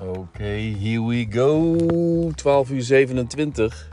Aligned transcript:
Oké, 0.00 0.44
here 0.44 1.06
we 1.06 1.26
go. 1.30 1.76
12 2.34 2.70
uur 2.70 2.82
27. 2.82 3.90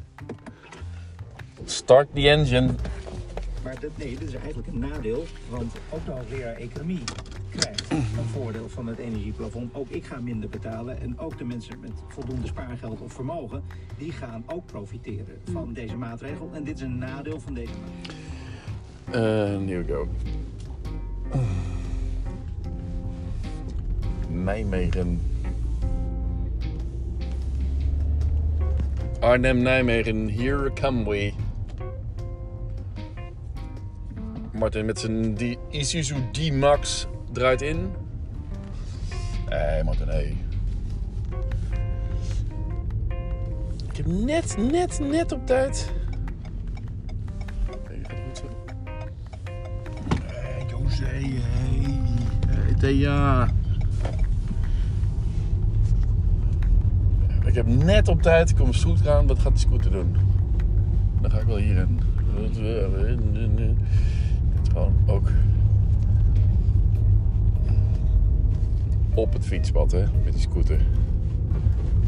Start 1.65 2.07
the 2.13 2.29
engine. 2.29 2.69
Maar 3.63 3.79
dat, 3.79 3.89
nee, 3.95 4.17
dit 4.17 4.27
is 4.27 4.33
eigenlijk 4.33 4.67
een 4.67 4.79
nadeel, 4.79 5.25
want 5.49 5.73
ook 5.89 6.05
de 6.05 6.11
hoogleraar 6.11 6.55
economie 6.55 7.03
krijgt 7.49 7.91
een 7.91 8.25
voordeel 8.33 8.69
van 8.69 8.87
het 8.87 8.97
energieplafond. 8.97 9.75
Ook 9.75 9.89
ik 9.89 10.05
ga 10.05 10.19
minder 10.19 10.49
betalen 10.49 11.01
en 11.01 11.19
ook 11.19 11.37
de 11.37 11.43
mensen 11.43 11.79
met 11.79 11.91
voldoende 12.07 12.47
spaargeld 12.47 13.01
of 13.01 13.13
vermogen, 13.13 13.63
die 13.97 14.11
gaan 14.11 14.43
ook 14.45 14.65
profiteren 14.65 15.41
van 15.51 15.73
deze 15.73 15.95
maatregel. 15.95 16.49
En 16.53 16.63
dit 16.63 16.75
is 16.75 16.81
een 16.81 16.97
nadeel 16.97 17.39
van 17.39 17.53
deze 17.53 17.73
maatregel. 17.81 18.25
En 19.11 19.67
here 19.67 19.83
we 19.83 19.93
go. 19.93 20.07
Nijmegen. 24.29 25.19
Arnhem, 29.21 29.63
Nijmegen, 29.63 30.29
here 30.29 30.69
come 30.69 31.03
we. 31.09 31.33
Martin 34.53 34.85
met 34.85 34.99
zijn 34.99 35.37
Isuzu 35.69 36.15
D-Max 36.31 37.07
draait 37.31 37.61
in. 37.61 37.91
Hé, 39.49 39.83
Martin, 39.83 40.07
hé. 40.07 40.35
Ik 43.89 43.97
heb 43.97 44.05
net, 44.05 44.57
net, 44.71 44.99
net 44.99 45.31
op 45.31 45.45
tijd. 45.45 45.91
Hey, 47.87 47.99
gaat 48.01 48.19
goed 48.25 48.37
zo? 48.37 48.45
Hé. 51.05 51.39
Hé, 52.47 52.73
Thea. 52.79 53.47
Heb 57.57 57.85
net 57.85 58.07
op 58.07 58.21
tijd, 58.21 58.49
ik 58.49 58.55
kom 58.55 58.73
scooter 58.73 59.11
aan. 59.11 59.27
Wat 59.27 59.39
gaat 59.39 59.51
die 59.51 59.59
scooter 59.59 59.91
doen? 59.91 60.15
Dan 61.21 61.31
ga 61.31 61.39
ik 61.39 61.45
wel 61.45 61.57
hierin. 61.57 61.99
Het 62.35 62.57
is 62.57 63.75
gewoon 64.71 64.93
ook 65.05 65.29
op 69.13 69.33
het 69.33 69.45
fietspad, 69.45 69.91
hè, 69.91 70.03
met 70.23 70.33
die 70.33 70.41
scooter. 70.41 70.79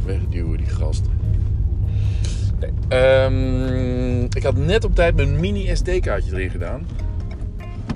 Wegduwen, 0.06 0.58
die 0.58 0.66
gast. 0.66 1.06
Nee, 2.60 2.72
ehm, 2.88 4.24
ik 4.24 4.44
had 4.44 4.58
net 4.58 4.84
op 4.84 4.96
tijd 4.96 5.16
mijn 5.16 5.40
mini 5.40 5.76
SD-kaartje 5.76 6.32
erin 6.32 6.50
gedaan. 6.50 6.86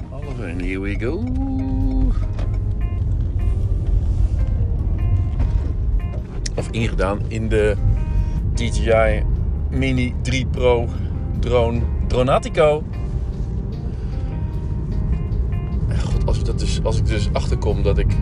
Half 0.09 0.39
en 0.39 0.59
here 0.59 0.79
we 0.79 0.99
go. 0.99 1.23
Ingedaan 6.73 7.19
in 7.27 7.49
de 7.49 7.75
DJI 8.53 9.23
Mini 9.69 10.13
3 10.21 10.45
Pro 10.45 10.87
drone 11.39 11.81
Dronatico. 12.07 12.83
God, 15.99 16.25
als, 16.25 16.39
ik 16.39 16.45
dat 16.45 16.59
dus, 16.59 16.83
als 16.83 16.97
ik 16.97 17.05
dus 17.05 17.29
achterkom 17.33 17.83
dat 17.83 17.97
ik 17.97 18.15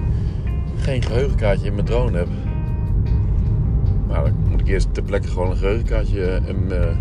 geen 0.77 1.01
geheugenkaartje 1.01 1.65
in 1.65 1.73
mijn 1.73 1.85
drone 1.85 2.17
heb. 2.17 2.27
Maar 4.07 4.23
dan 4.23 4.33
moet 4.49 4.59
ik 4.59 4.67
eerst 4.67 4.93
ter 4.93 5.03
plekke 5.03 5.27
gewoon 5.27 5.49
een 5.49 5.57
geheugenkaartje 5.57 6.25
en 6.25 6.81
eh, 6.81 6.95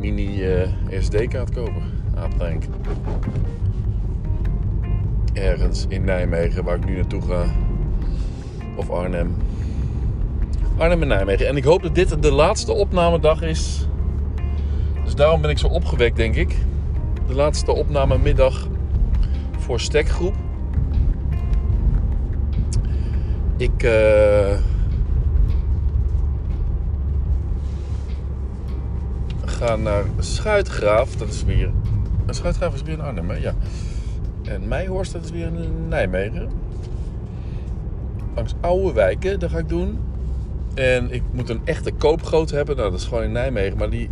mini 0.00 0.42
eh, 0.42 0.68
SD-kaart 1.00 1.54
kopen. 1.54 1.82
Aapdenk. 2.14 2.64
Ergens 5.32 5.86
in 5.88 6.04
Nijmegen, 6.04 6.64
waar 6.64 6.76
ik 6.76 6.84
nu 6.84 6.94
naartoe 6.94 7.22
ga. 7.22 7.44
Of 8.76 8.90
Arnhem. 8.90 9.34
Arnhem 10.78 11.02
en 11.02 11.08
Nijmegen. 11.08 11.46
En 11.48 11.56
ik 11.56 11.64
hoop 11.64 11.82
dat 11.82 11.94
dit 11.94 12.22
de 12.22 12.32
laatste 12.32 12.72
opnamedag 12.72 13.42
is. 13.42 13.86
Dus 15.04 15.14
daarom 15.14 15.40
ben 15.40 15.50
ik 15.50 15.58
zo 15.58 15.66
opgewekt, 15.66 16.16
denk 16.16 16.34
ik. 16.34 16.56
De 17.26 17.34
laatste 17.34 17.72
opnamemiddag 17.72 18.68
voor 19.58 19.80
Stekgroep. 19.80 20.34
Ik. 23.56 23.82
eh, 23.82 24.56
ga 29.44 29.76
naar 29.76 30.04
Schuitgraaf. 30.18 31.16
Dat 31.16 31.28
is 31.28 31.44
weer. 31.44 31.70
Schuitgraaf 32.30 32.74
is 32.74 32.82
weer 32.82 32.94
in 32.94 33.00
Arnhem, 33.00 33.30
hè? 33.30 33.36
Ja. 33.36 33.54
En 34.44 34.68
Meijhorst, 34.68 35.12
dat 35.12 35.24
is 35.24 35.30
weer 35.30 35.46
in 35.46 35.88
Nijmegen. 35.88 36.48
Langs 38.34 38.54
Oude 38.60 38.92
Wijken, 38.92 39.40
dat 39.40 39.50
ga 39.50 39.58
ik 39.58 39.68
doen. 39.68 39.98
En 40.76 41.10
ik 41.10 41.22
moet 41.32 41.48
een 41.48 41.60
echte 41.64 41.92
koopgoot 41.92 42.50
hebben. 42.50 42.76
Nou, 42.76 42.90
dat 42.90 43.00
is 43.00 43.06
gewoon 43.06 43.22
in 43.22 43.32
Nijmegen. 43.32 43.78
Maar 43.78 43.90
die 43.90 44.10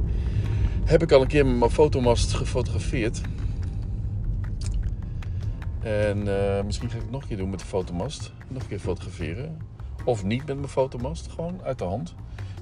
heb 0.85 1.03
ik 1.03 1.13
al 1.13 1.21
een 1.21 1.27
keer 1.27 1.47
met 1.47 1.59
mijn 1.59 1.71
fotomast 1.71 2.33
gefotografeerd. 2.33 3.21
En 5.81 6.39
eh, 6.39 6.65
misschien 6.65 6.91
ga 6.91 6.97
ik 6.97 7.03
het 7.03 7.11
nog 7.11 7.23
een 7.23 7.29
keer 7.29 7.37
doen 7.37 7.51
met 7.51 7.59
de 7.59 7.67
fotomast. 7.67 8.33
Nog 8.49 8.63
een 8.63 8.69
keer 8.69 8.79
fotograferen. 8.79 9.57
Of 10.05 10.25
niet 10.25 10.47
met 10.47 10.57
mijn 10.57 10.69
fotomast. 10.69 11.31
Gewoon 11.31 11.61
uit 11.65 11.79
de 11.79 11.85
hand. 11.85 12.15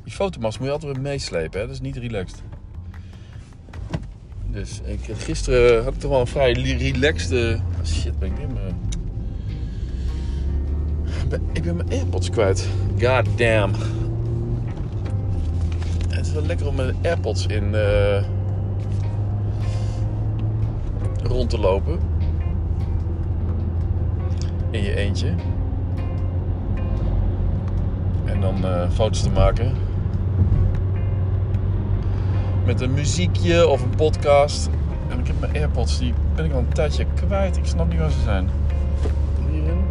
Die 0.05 0.13
fotomast 0.13 0.59
moet 0.59 0.67
je 0.67 0.73
altijd 0.73 0.93
weer 0.93 1.03
meeslepen. 1.03 1.61
Hè? 1.61 1.67
Dat 1.67 1.75
is 1.75 1.81
niet 1.81 1.97
relaxed. 1.97 2.43
Dus 4.47 4.81
ik, 4.85 5.17
gisteren 5.17 5.85
had 5.85 5.95
ik 5.95 6.01
toch 6.01 6.11
wel 6.11 6.21
een 6.21 6.27
vrij 6.27 6.53
relaxed... 6.53 7.61
ah, 7.79 7.87
shit, 7.87 8.19
ben 8.19 8.31
ik 8.31 8.37
weer 8.37 8.49
Ik 11.53 11.63
ben 11.63 11.77
mijn 11.77 11.91
AirPods 11.91 12.31
kwijt. 12.31 12.69
God 13.01 13.39
damn. 13.39 13.73
Het 16.09 16.27
is 16.27 16.33
wel 16.33 16.43
lekker 16.43 16.67
om 16.67 16.75
met 16.75 16.95
AirPods 17.03 17.47
in 17.47 17.75
eh, 17.75 18.23
rond 21.23 21.51
te 21.51 21.59
lopen. 21.59 21.99
In 24.71 24.83
je 24.83 24.95
eentje. 24.95 25.35
En 28.25 28.41
dan 28.41 28.65
eh, 28.65 28.91
foto's 28.91 29.23
te 29.23 29.31
maken. 29.31 29.73
Met 32.65 32.81
een 32.81 32.93
muziekje 32.93 33.69
of 33.69 33.83
een 33.83 33.97
podcast. 33.97 34.69
En 35.09 35.19
ik 35.19 35.27
heb 35.27 35.41
mijn 35.41 35.55
AirPods, 35.55 35.99
die 35.99 36.15
ben 36.35 36.45
ik 36.45 36.53
al 36.53 36.59
een 36.59 36.73
tijdje 36.73 37.07
kwijt. 37.15 37.57
Ik 37.57 37.67
snap 37.67 37.89
niet 37.89 37.99
waar 37.99 38.11
ze 38.11 38.21
zijn. 38.21 38.49
Hierin. 39.51 39.85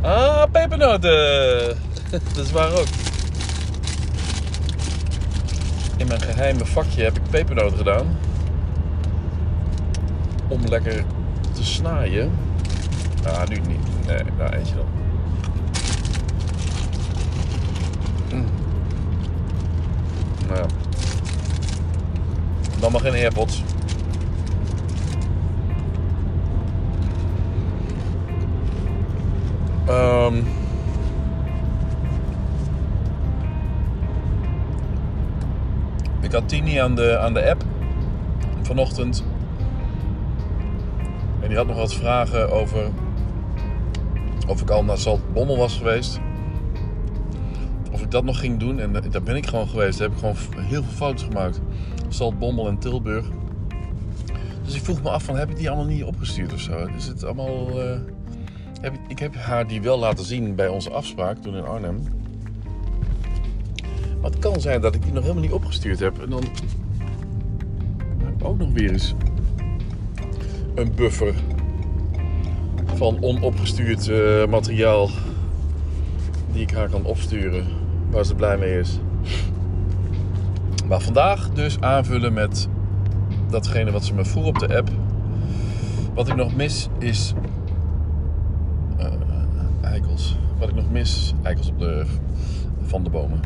Ah, 0.00 0.41
pepernoten! 0.52 1.76
Dat 2.34 2.44
is 2.44 2.50
waar 2.50 2.72
ook. 2.72 2.86
In 5.96 6.06
mijn 6.06 6.20
geheime 6.20 6.64
vakje 6.64 7.02
heb 7.02 7.16
ik 7.16 7.22
pepernoten 7.30 7.76
gedaan. 7.76 8.18
Om 10.48 10.66
lekker 10.68 11.04
te 11.52 11.64
snaaien. 11.64 12.32
Ah, 13.26 13.48
nu 13.48 13.56
niet. 13.56 14.06
Nee, 14.06 14.22
nou 14.38 14.52
eentje 14.52 14.74
dan. 14.74 14.86
Mm. 18.32 18.46
Nou 20.48 20.58
ja. 20.58 20.66
Dan 22.80 22.92
maar 22.92 23.00
geen 23.00 23.12
AirPods. 23.12 23.62
Ehm 29.86 30.36
ik 36.20 36.32
had 36.32 36.48
Tini 36.48 36.76
aan 36.76 36.94
de, 36.94 37.18
aan 37.18 37.34
de 37.34 37.50
app 37.50 37.64
vanochtend. 38.62 39.24
En 41.40 41.48
die 41.48 41.56
had 41.56 41.66
nog 41.66 41.76
wat 41.76 41.94
vragen 41.94 42.52
over 42.52 42.90
of 44.48 44.60
ik 44.60 44.70
al 44.70 44.84
naar 44.84 44.98
Zaltbommel 44.98 45.56
was 45.56 45.76
geweest. 45.76 46.20
Of 47.92 48.02
ik 48.02 48.10
dat 48.10 48.24
nog 48.24 48.40
ging 48.40 48.58
doen. 48.58 48.78
En 48.78 48.92
daar 48.92 49.22
ben 49.22 49.36
ik 49.36 49.46
gewoon 49.46 49.68
geweest. 49.68 49.98
Daar 49.98 50.08
heb 50.08 50.16
ik 50.16 50.24
gewoon 50.24 50.64
heel 50.64 50.82
veel 50.82 50.92
foto's 50.92 51.22
gemaakt. 51.22 51.60
Zaltbommel 52.08 52.68
en 52.68 52.78
Tilburg. 52.78 53.26
Dus 54.64 54.74
ik 54.74 54.82
vroeg 54.82 55.02
me 55.02 55.10
af 55.10 55.22
van, 55.22 55.36
heb 55.36 55.50
ik 55.50 55.56
die 55.56 55.68
allemaal 55.68 55.86
niet 55.86 56.04
opgestuurd 56.04 56.52
of 56.52 56.60
zo? 56.60 56.86
Is 56.96 57.06
het 57.06 57.24
allemaal... 57.24 57.80
eh, 57.80 58.00
heb 58.82 58.98
ik, 59.08 59.18
heb 59.18 59.34
haar 59.34 59.66
die 59.66 59.82
wel 59.82 59.98
laten 59.98 60.24
zien 60.24 60.54
bij 60.54 60.68
onze 60.68 60.90
afspraak 60.90 61.36
toen 61.38 61.56
in 61.56 61.64
Arnhem. 61.64 62.02
Maar 64.20 64.30
het 64.30 64.38
kan 64.38 64.60
zijn 64.60 64.80
dat 64.80 64.94
ik 64.94 65.02
die 65.02 65.12
nog 65.12 65.22
helemaal 65.22 65.42
niet 65.42 65.52
opgestuurd 65.52 65.98
heb. 65.98 66.22
En 66.22 66.30
dan 66.30 66.42
heb 68.24 68.34
ik 68.40 68.44
ook 68.44 68.58
nog 68.58 68.72
weer 68.72 68.90
eens 68.90 69.14
een 70.74 70.94
buffer 70.94 71.34
van 72.94 73.22
onopgestuurd 73.22 74.08
eh, 74.08 74.46
materiaal 74.46 75.10
die 76.52 76.62
ik 76.62 76.70
haar 76.70 76.88
kan 76.88 77.04
opsturen 77.04 77.66
waar 78.10 78.24
ze 78.24 78.34
blij 78.34 78.58
mee 78.58 78.78
is. 78.78 78.98
Maar 80.88 81.00
vandaag 81.00 81.50
dus 81.50 81.80
aanvullen 81.80 82.32
met 82.32 82.68
datgene 83.50 83.90
wat 83.90 84.04
ze 84.04 84.14
me 84.14 84.24
vroeg 84.24 84.46
op 84.46 84.58
de 84.58 84.76
app. 84.76 84.90
Wat 86.14 86.28
ik 86.28 86.34
nog 86.34 86.56
mis 86.56 86.88
is 86.98 87.34
Wat 90.58 90.68
ik 90.68 90.74
nog 90.74 90.90
mis, 90.90 91.34
eikels 91.42 91.68
op 91.68 91.78
de, 91.78 92.04
van 92.82 93.04
de 93.04 93.10
bomen. 93.10 93.40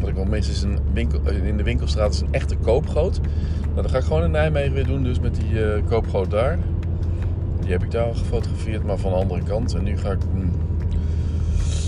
Wat 0.00 0.08
ik 0.08 0.16
nog 0.16 0.28
mis 0.28 0.48
is 0.48 0.62
een 0.62 0.78
winkel, 0.92 1.20
eh, 1.24 1.46
in 1.46 1.56
de 1.56 1.62
winkelstraat 1.62 2.12
is 2.12 2.20
een 2.20 2.32
echte 2.32 2.56
koopgoot. 2.56 3.20
Nou, 3.62 3.82
dat 3.82 3.90
ga 3.90 3.98
ik 3.98 4.04
gewoon 4.04 4.22
in 4.22 4.30
Nijmegen 4.30 4.72
weer 4.72 4.86
doen, 4.86 5.02
dus 5.02 5.20
met 5.20 5.34
die 5.34 5.50
uh, 5.50 5.86
koopgoot 5.88 6.30
daar. 6.30 6.58
Die 7.60 7.70
heb 7.70 7.82
ik 7.82 7.90
daar 7.90 8.04
al 8.04 8.14
gefotografeerd, 8.14 8.84
maar 8.84 8.98
van 8.98 9.10
de 9.10 9.16
andere 9.16 9.42
kant. 9.42 9.74
En 9.74 9.82
nu 9.82 9.98
ga 9.98 10.10
ik 10.10 10.20
mm, 10.34 10.50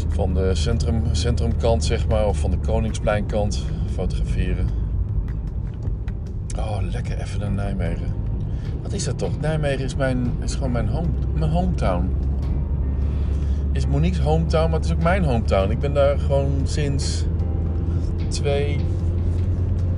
van 0.09 0.35
de 0.35 0.55
centrum, 0.55 1.03
centrumkant, 1.13 1.85
zeg 1.85 2.09
maar, 2.09 2.27
of 2.27 2.39
van 2.39 2.51
de 2.51 2.59
Koningspleinkant 2.59 3.65
fotograferen. 3.93 4.67
Oh, 6.59 6.79
lekker 6.91 7.19
even 7.19 7.41
naar 7.41 7.51
Nijmegen. 7.51 8.13
Wat 8.83 8.93
is 8.93 9.05
dat 9.05 9.19
toch? 9.19 9.41
Nijmegen 9.41 9.85
is, 9.85 9.97
mijn, 9.97 10.33
is 10.41 10.55
gewoon 10.55 10.73
mijn, 10.73 10.89
home, 10.89 11.09
mijn 11.35 11.51
hometown. 11.51 12.11
Is 13.73 13.87
Monique's 13.87 14.19
hometown, 14.19 14.71
maar 14.71 14.79
het 14.79 14.89
is 14.89 14.93
ook 14.95 15.03
mijn 15.03 15.25
hometown. 15.25 15.71
Ik 15.71 15.79
ben 15.79 15.95
daar 15.95 16.19
gewoon 16.19 16.61
sinds 16.65 17.25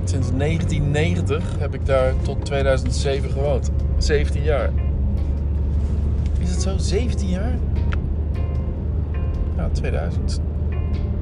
sinds 0.03 0.31
1990 0.37 1.43
heb 1.59 1.73
ik 1.73 1.85
daar 1.85 2.13
tot 2.21 2.45
2007 2.45 3.29
gewoond. 3.29 3.71
17 3.97 4.43
jaar. 4.43 4.69
Is 6.39 6.51
het 6.51 6.61
zo? 6.61 6.77
17 6.77 7.29
jaar? 7.29 7.57
Ja, 9.57 9.69
2000. 9.71 10.41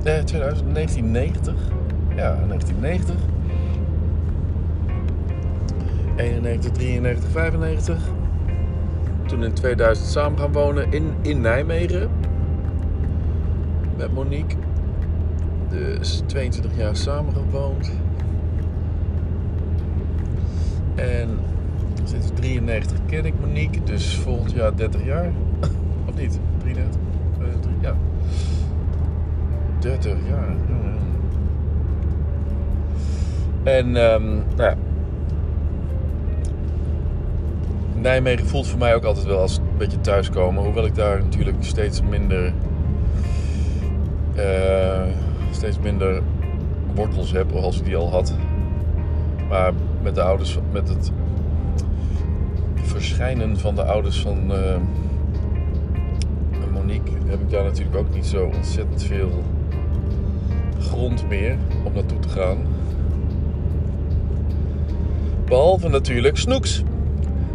Nee, 0.04 0.24
2000, 0.24 0.74
1990. 0.74 1.54
Ja, 2.16 2.36
1990. 2.48 3.16
91, 6.16 6.72
93, 6.72 7.30
95. 7.30 7.98
Toen 9.26 9.44
in 9.44 9.54
2000 9.54 10.08
samen 10.08 10.40
gaan 10.40 10.52
wonen 10.52 10.92
in, 10.92 11.14
in 11.22 11.42
Nijmegen. 11.42 12.10
Met 14.00 14.14
Monique. 14.14 14.56
Dus 15.70 16.22
22 16.26 16.78
jaar 16.78 16.96
samen 16.96 17.34
gewoond. 17.34 17.92
En 20.96 21.30
sinds 22.04 22.28
93 22.34 22.98
ken 23.06 23.26
ik 23.26 23.34
Monique. 23.40 23.84
Dus 23.84 24.16
volgend 24.16 24.52
jaar 24.52 24.76
30 24.76 25.06
jaar. 25.06 25.32
of 26.08 26.16
niet? 26.16 26.40
33? 26.58 27.02
Ja. 27.82 27.96
30 29.80 30.18
jaar. 30.28 30.56
En 33.64 33.86
um, 33.86 34.44
nou 34.56 34.70
ja, 34.70 34.76
Nijmegen 37.96 38.48
voelt 38.48 38.68
voor 38.68 38.80
mij 38.80 38.96
ook 38.96 39.04
altijd 39.04 39.26
wel 39.26 39.40
als 39.40 39.58
een 39.58 39.78
beetje 39.78 40.02
thuiskomen. 40.02 40.64
Hoewel 40.64 40.86
ik 40.86 40.96
daar 40.96 41.20
natuurlijk 41.20 41.58
steeds 41.60 42.02
minder, 42.02 42.54
uh, 44.40 45.14
steeds 45.52 45.80
minder 45.80 46.22
wortels 46.96 47.32
heb 47.32 47.52
als 47.52 47.80
ik 47.80 47.86
die 47.86 47.96
al 47.96 48.10
had. 48.10 48.34
Maar 49.50 49.74
met 50.02 50.16
de 50.16 50.22
ouders, 50.22 50.58
met 50.72 50.90
het 50.90 51.12
verschijnen 52.76 53.58
van 53.58 53.76
de 53.76 53.84
ouders 53.84 54.22
van 54.22 54.52
uh, 54.52 54.76
Monique 56.74 57.12
heb 57.26 57.40
ik 57.40 57.50
daar 57.50 57.64
natuurlijk 57.64 57.98
ook 57.98 58.14
niet 58.14 58.26
zo 58.26 58.52
ontzettend 58.56 59.04
veel 59.04 59.44
grond 60.80 61.28
meer 61.30 61.58
om 61.84 61.94
naartoe 61.94 62.20
te 62.20 62.30
gaan. 62.30 62.58
Behalve 65.46 65.90
natuurlijk 65.90 66.38
Snoeks 66.38 66.84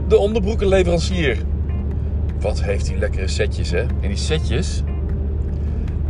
de 0.08 0.18
onderbroekenleverancier. 0.18 1.38
Wat 2.40 2.62
heeft 2.62 2.86
die 2.86 2.96
lekkere 2.96 3.28
setjes, 3.28 3.70
hè? 3.70 3.80
En 3.80 4.08
die 4.08 4.16
setjes, 4.16 4.82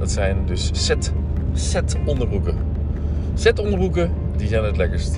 dat 0.04 0.12
zijn 0.12 0.36
dus 0.46 0.70
set, 0.72 1.12
set 1.52 1.96
onderbroeken. 2.06 2.56
Set 3.34 3.58
onderbroeken, 3.58 4.10
die 4.36 4.48
zijn 4.48 4.64
het 4.64 4.76
lekkerst. 4.76 5.14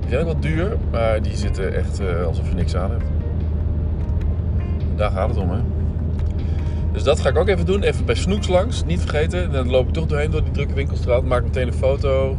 Die 0.00 0.08
zijn 0.08 0.20
ook 0.20 0.26
wat 0.26 0.42
duur, 0.42 0.76
maar 0.90 1.22
die 1.22 1.36
zitten 1.36 1.74
echt 1.74 2.00
uh, 2.00 2.26
alsof 2.26 2.48
je 2.48 2.54
niks 2.54 2.76
aan 2.76 2.90
hebt. 2.90 3.04
Daar 4.96 5.10
gaat 5.10 5.28
het 5.28 5.38
om, 5.38 5.50
hè? 5.50 5.58
Dus 6.92 7.02
dat 7.02 7.20
ga 7.20 7.28
ik 7.28 7.36
ook 7.36 7.48
even 7.48 7.66
doen. 7.66 7.82
Even 7.82 8.04
bij 8.04 8.14
Snoeks 8.14 8.48
langs, 8.48 8.84
niet 8.84 9.00
vergeten. 9.00 9.52
Dan 9.52 9.70
loop 9.70 9.86
ik 9.86 9.92
toch 9.92 10.06
doorheen 10.06 10.30
door 10.30 10.42
die 10.42 10.52
drukke 10.52 10.74
winkelstraat. 10.74 11.24
Maak 11.24 11.42
meteen 11.42 11.66
een 11.66 11.72
foto. 11.72 12.36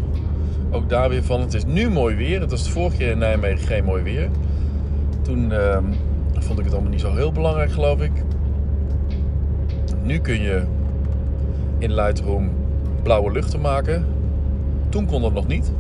Ook 0.72 0.90
daar 0.90 1.10
weer 1.10 1.24
van. 1.24 1.42
Het 1.42 1.54
is 1.54 1.66
nu 1.66 1.90
mooi 1.90 2.16
weer. 2.16 2.42
Het 2.42 2.52
was 2.52 2.64
de 2.64 2.70
vorige 2.70 2.98
keer 2.98 3.12
in 3.12 3.18
Nijmegen 3.18 3.68
geen 3.68 3.84
mooi 3.84 4.04
weer. 4.04 4.30
Toen 5.22 5.52
uh, 5.52 5.78
vond 6.34 6.60
ik 6.60 6.66
het 6.66 6.74
allemaal 6.74 6.92
niet 6.92 7.02
zo 7.02 7.14
heel 7.14 7.32
belangrijk, 7.32 7.72
geloof 7.72 8.02
ik. 8.02 8.12
Nu 10.04 10.20
kun 10.20 10.42
je 10.42 10.64
in 11.86 11.94
Lightroom 11.94 12.50
blauwe 13.04 13.32
luchten 13.32 13.62
maken. 13.62 14.06
Toen 14.90 15.06
kon 15.06 15.22
dat 15.22 15.34
nog 15.34 15.48
niet. 15.48 15.72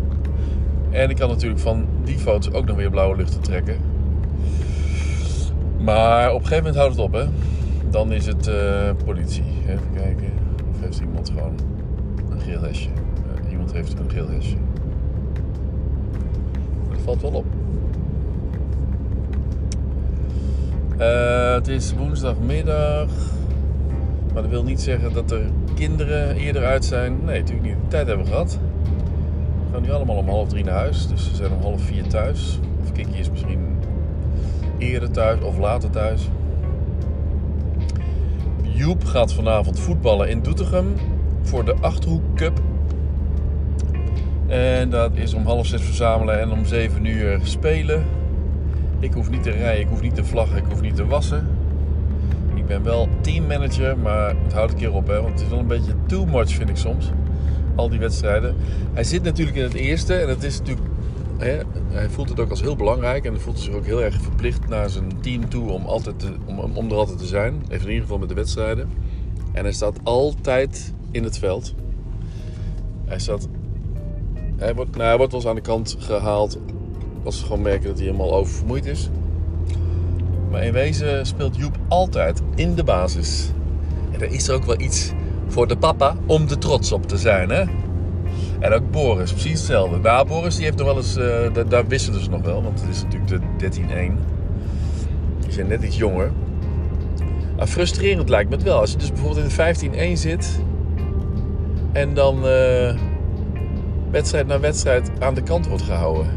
En 0.89 1.09
ik 1.09 1.15
kan 1.15 1.29
natuurlijk 1.29 1.61
van 1.61 1.85
die 2.03 2.17
foto's 2.17 2.53
ook 2.53 2.65
nog 2.65 2.75
weer 2.75 2.89
blauwe 2.89 3.15
luchten 3.15 3.41
trekken. 3.41 3.77
Maar 5.79 6.33
op 6.33 6.41
een 6.41 6.47
gegeven 6.47 6.63
moment 6.63 6.75
houdt 6.75 6.95
het 6.95 7.05
op, 7.05 7.13
hè. 7.13 7.25
Dan 7.89 8.11
is 8.11 8.25
het 8.25 8.47
uh, 8.47 8.89
politie. 9.05 9.43
Even 9.67 9.93
kijken. 9.93 10.31
Of 10.71 10.81
heeft 10.81 10.99
iemand 10.99 11.29
gewoon 11.29 11.55
een 12.29 12.39
geel 12.39 12.61
hesje? 12.61 12.89
Uh, 12.89 13.51
iemand 13.51 13.73
heeft 13.73 13.99
een 13.99 14.09
geel 14.09 14.29
hesje. 14.29 14.55
Dat 16.89 16.99
valt 17.03 17.21
wel 17.21 17.31
op. 17.31 17.45
Uh, 20.99 21.53
het 21.53 21.67
is 21.67 21.93
woensdagmiddag. 21.93 23.09
Maar 24.33 24.43
dat 24.43 24.51
wil 24.51 24.63
niet 24.63 24.81
zeggen 24.81 25.13
dat 25.13 25.31
er 25.31 25.45
kinderen 25.75 26.35
eerder 26.35 26.65
uit 26.65 26.85
zijn. 26.85 27.19
Nee, 27.23 27.39
natuurlijk 27.39 27.67
niet. 27.67 27.75
De 27.81 27.87
tijd 27.87 28.07
hebben 28.07 28.25
we 28.25 28.31
gehad. 28.31 28.59
We 29.65 29.73
gaan 29.73 29.81
nu 29.81 29.91
allemaal 29.91 30.15
om 30.15 30.29
half 30.29 30.49
drie 30.49 30.63
naar 30.63 30.75
huis. 30.75 31.07
Dus 31.07 31.29
we 31.29 31.35
zijn 31.35 31.51
om 31.51 31.61
half 31.61 31.81
vier 31.81 32.07
thuis. 32.07 32.59
Of 32.81 32.91
Kiki 32.91 33.19
is 33.19 33.29
misschien 33.29 33.77
eerder 34.77 35.11
thuis 35.11 35.41
of 35.41 35.57
later 35.57 35.89
thuis. 35.89 36.29
Joep 38.61 39.03
gaat 39.03 39.33
vanavond 39.33 39.79
voetballen 39.79 40.29
in 40.29 40.41
Doetinchem 40.41 40.93
voor 41.41 41.65
de 41.65 41.75
Achterhoek 41.81 42.35
Cup. 42.35 42.61
En 44.47 44.89
dat 44.89 45.11
is 45.13 45.33
om 45.33 45.45
half 45.45 45.65
zes 45.65 45.81
verzamelen 45.81 46.39
en 46.39 46.51
om 46.51 46.65
zeven 46.65 47.05
uur 47.05 47.39
spelen. 47.43 48.05
Ik 48.99 49.13
hoef 49.13 49.29
niet 49.29 49.43
te 49.43 49.51
rijden, 49.51 49.81
ik 49.81 49.87
hoef 49.87 50.01
niet 50.01 50.15
te 50.15 50.23
vlaggen, 50.23 50.57
ik 50.57 50.65
hoef 50.69 50.81
niet 50.81 50.95
te 50.95 51.05
wassen. 51.05 51.47
Ik 52.65 52.71
ben 52.71 52.83
wel 52.83 53.07
teammanager, 53.21 53.97
maar 53.97 54.35
het 54.43 54.53
houdt 54.53 54.71
een 54.71 54.77
keer 54.77 54.93
op, 54.93 55.07
hè, 55.07 55.21
want 55.21 55.33
het 55.33 55.41
is 55.41 55.47
wel 55.47 55.59
een 55.59 55.67
beetje 55.67 55.93
too 56.07 56.25
much, 56.25 56.49
vind 56.49 56.69
ik 56.69 56.77
soms. 56.77 57.11
Al 57.75 57.89
die 57.89 57.99
wedstrijden. 57.99 58.55
Hij 58.93 59.03
zit 59.03 59.23
natuurlijk 59.23 59.57
in 59.57 59.63
het 59.63 59.73
eerste 59.73 60.13
en 60.13 60.29
het 60.29 60.43
is 60.43 60.59
natuurlijk. 60.59 60.87
Hij 61.89 62.09
voelt 62.09 62.29
het 62.29 62.39
ook 62.39 62.49
als 62.49 62.61
heel 62.61 62.75
belangrijk 62.75 63.25
en 63.25 63.31
hij 63.31 63.41
voelt 63.41 63.59
zich 63.59 63.73
ook 63.73 63.85
heel 63.85 64.03
erg 64.03 64.21
verplicht 64.21 64.67
naar 64.67 64.89
zijn 64.89 65.21
team 65.21 65.49
toe 65.49 65.71
om, 65.71 65.85
altijd 65.85 66.31
om, 66.45 66.59
om 66.59 66.89
er 66.89 66.95
altijd 66.95 67.17
te 67.17 67.25
zijn. 67.25 67.61
Even 67.67 67.85
in 67.85 67.87
ieder 67.87 68.01
geval 68.01 68.17
met 68.17 68.29
de 68.29 68.35
wedstrijden. 68.35 68.89
En 69.51 69.63
hij 69.63 69.73
staat 69.73 69.99
altijd 70.03 70.93
in 71.11 71.23
het 71.23 71.37
veld. 71.37 71.73
Hij 73.05 73.19
staat. 73.19 73.47
Hij 74.55 74.75
wordt, 74.75 74.91
nou, 74.91 75.03
hij 75.03 75.17
wordt 75.17 75.31
wel 75.31 75.41
eens 75.41 75.49
aan 75.49 75.55
de 75.55 75.61
kant 75.61 75.95
gehaald 75.99 76.59
als 77.23 77.39
ze 77.39 77.45
gewoon 77.45 77.61
merken 77.61 77.87
dat 77.87 77.97
hij 77.97 78.05
helemaal 78.05 78.35
oververmoeid 78.35 78.85
is. 78.85 79.09
Maar 80.55 80.63
in 80.63 80.73
wezen 80.73 81.25
speelt 81.25 81.57
Joep 81.57 81.77
altijd 81.87 82.41
in 82.55 82.75
de 82.75 82.83
basis. 82.83 83.49
En 84.11 84.21
er 84.21 84.31
is 84.31 84.47
er 84.47 84.55
ook 84.55 84.65
wel 84.65 84.79
iets 84.79 85.11
voor 85.47 85.67
de 85.67 85.77
papa 85.77 86.15
om 86.25 86.49
er 86.49 86.57
trots 86.57 86.91
op 86.91 87.07
te 87.07 87.17
zijn, 87.17 87.49
hè? 87.49 87.63
En 88.59 88.73
ook 88.73 88.91
Boris, 88.91 89.31
precies 89.31 89.51
hetzelfde. 89.51 89.97
Nou, 89.97 90.27
Boris 90.27 90.55
die 90.55 90.63
heeft 90.63 90.77
nog 90.77 90.87
wel 90.87 90.97
eens, 90.97 91.17
uh, 91.17 91.53
daar, 91.53 91.69
daar 91.69 91.87
wisselen 91.87 92.23
ze 92.23 92.29
nog 92.29 92.41
wel, 92.41 92.63
want 92.63 92.81
het 92.81 92.89
is 92.89 93.03
natuurlijk 93.03 93.59
de 93.59 93.69
13-1. 93.69 93.81
Die 95.39 95.51
zijn 95.51 95.67
net 95.67 95.83
iets 95.83 95.97
jonger. 95.97 96.31
Maar 97.57 97.67
frustrerend 97.67 98.29
lijkt 98.29 98.49
me 98.49 98.55
het 98.55 98.65
wel. 98.65 98.79
Als 98.79 98.91
je 98.91 98.97
dus 98.97 99.11
bijvoorbeeld 99.11 99.57
in 99.59 99.89
de 99.89 100.15
15-1 100.15 100.19
zit 100.19 100.59
en 101.91 102.13
dan 102.13 102.35
uh, 102.45 102.95
wedstrijd 104.11 104.47
na 104.47 104.59
wedstrijd 104.59 105.11
aan 105.19 105.33
de 105.33 105.43
kant 105.43 105.67
wordt 105.67 105.83
gehouden. 105.83 106.27